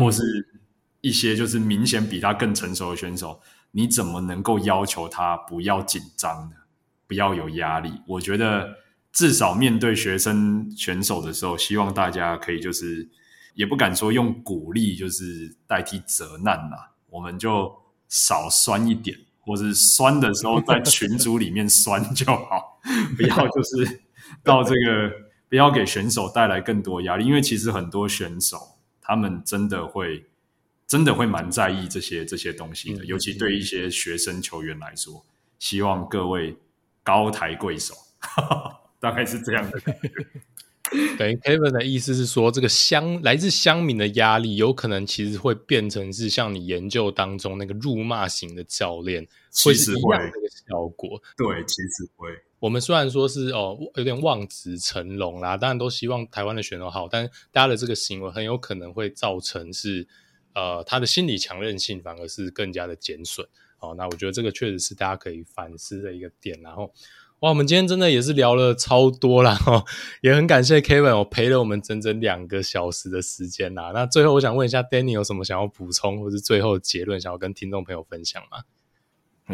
[0.00, 0.59] 或是？
[1.00, 3.40] 一些就是明显比他更成熟的选手，
[3.70, 6.56] 你怎么能够要求他不要紧张呢？
[7.06, 8.02] 不要有压力？
[8.06, 8.76] 我觉得
[9.10, 13.08] 至少面对学生选手的时候，希望大家可以就是
[13.54, 17.74] 也不敢说用鼓励就是代替责难啦，我们就
[18.08, 22.80] 少酸一点，或是酸的时候在群组里面酸就好，
[23.16, 24.02] 不要就是
[24.44, 25.10] 到这个
[25.48, 28.58] 不要给选手带来更多压力，因为其实很多选手
[29.00, 30.26] 他们真的会。
[30.90, 35.24] 真的会蛮在意这些这些东西的，尤其对一些学生球员来说，
[35.60, 36.56] 希望各位
[37.04, 37.94] 高抬贵手，
[38.98, 40.10] 大概是这样的感觉。
[41.16, 51.22] 等于 Kevin 的意思是说，这个乡来自乡民的压力，有可能其实会变成是像你研究当中那个辱骂型的教练，其实会这个效果。
[51.36, 52.28] 对，其实会。
[52.58, 60.08] 我们虽然说是哦，有点望子成龙啦，当然都希望台湾的选手好，但大家的这个行为很有可能会造成是。
[60.54, 63.46] 呃，他的心理强韧性反而是更加的减损。
[63.76, 66.60] 好，那我觉得这个确实是大家可以反思的一个点。
[66.60, 66.92] 然后，
[67.40, 69.84] 哇，我们今天真的也是聊了超多啦，哦，
[70.20, 73.92] 也很感谢 Kevin，我陪了我们整整两个小时的时间啦。
[73.94, 78.64] 那最后，我想问一下 Danny 有什么想要补充，或是最后结论想要跟听众朋友分享吗？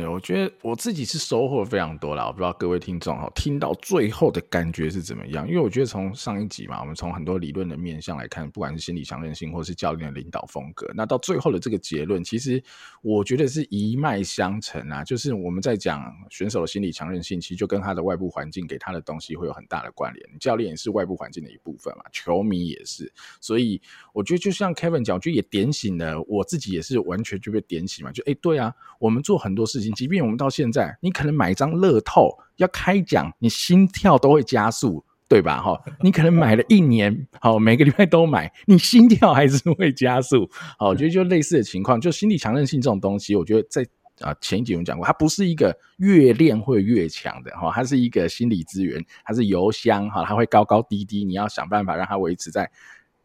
[0.05, 2.27] 我觉得我自己是收获非常多啦。
[2.27, 5.49] 我不知道各位听众哈，听到最后的感觉是怎么样？
[5.49, 12.63] 因为我觉得从上一集嘛，我们从很多理论的面向来看，不管是心理强韧性，或是教练的领导风格，那到最后的这个结论，其实
[13.01, 15.03] 我觉得是一脉相承啊。
[15.05, 20.29] 就是我们在讲选手的心理强韧性，其实就跟他的外部环境给他的东西会有很大的关联。
[20.39, 23.11] 教练也是外部环境的一部分嘛，球迷也是。
[23.41, 23.81] 所以
[24.13, 28.13] 我觉得就像 Kevin 讲，我觉得也点醒了我自己，也是完全就被点醒嘛。
[28.13, 29.86] 就哎，对啊，我们做很多事情。
[29.93, 35.61] 即便我们到现在，你可能买一张乐透要开奖，你心跳都会加速，对吧？
[35.61, 40.49] 哈，你可能买了一年，好，每个礼拜都买，你心跳还是会加速。
[40.78, 43.87] 好，我觉得就类似的情况，就心理强韧性这种东西，我觉得在
[44.20, 52.70] 啊，前几集我们讲过，它不是一个越练会越强的哈，它是一个心理资源，它是油箱哈，它会高高低低，你要想办法让它维持在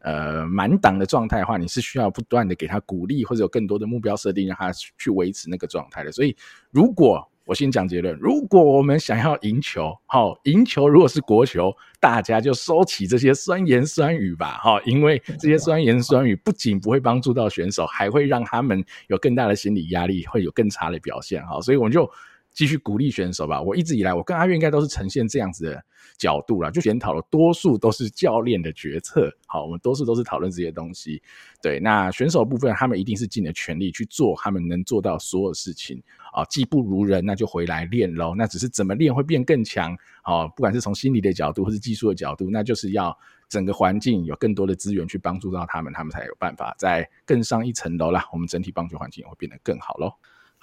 [0.02, 6.12] 呃满档的状态的话，你是需要不断的给他鼓励，或者有更多的目标设定，让他去维持那个状态的。
[6.12, 6.36] 所以，
[6.70, 22.10] 如果我先讲结论，如果我们想要赢球，好，赢球如果是国球，大家就收起这些酸言酸语吧，哈，因为这些酸言酸语不仅不会帮助到选手，还会让他们有更大的心理压力，会有更差的表现，哈，所以我们就。
[22.52, 23.60] 继续鼓励选手吧。
[23.60, 25.84] 我一直以来，我跟阿月应该都是呈现这样子的
[26.18, 29.32] 角度啦，就检讨了多数都是教练的决策。
[29.46, 31.22] 好，我们多数都是讨论这些东西。
[31.62, 36.44] 对，那选手部分，他们一定是尽了全力去做他们能做到所有事情啊。
[36.44, 38.34] 技不如人，那就回来练喽。
[38.34, 39.96] 那只是怎么练会变更强？
[40.22, 43.16] 好，不管是从心理的角度或是技术的角度，那就是要
[43.48, 48.28] 整个环境有更多的资源去帮助到他们，他们才有办法再更上一层楼啦。
[48.32, 50.12] 我们整体棒球环境也会变得更好喽。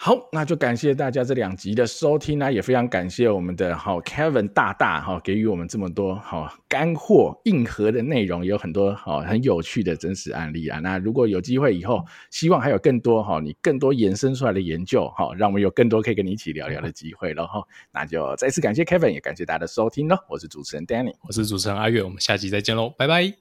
[0.02, 10.80] 好，那就感谢大家这两集的收听啊，也非常感谢我们的好 Kevin 大大哈，给予我们这么多好干货硬核的内容，也有很多好很有趣的真实案例啊。
[10.80, 17.62] 那如果有机会以后，希望还有更多哈你更多延伸出来的研究哈，让我们有更多可以跟你一起聊聊的机会了哈。
[17.92, 20.16] 那就再次感谢 Kevin，也感谢大家的收听喽。
[20.30, 23.34] 我是主持人 Danny，我是主持人阿月，我们下集再见喽，拜拜，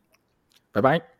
[0.72, 1.17] 拜拜。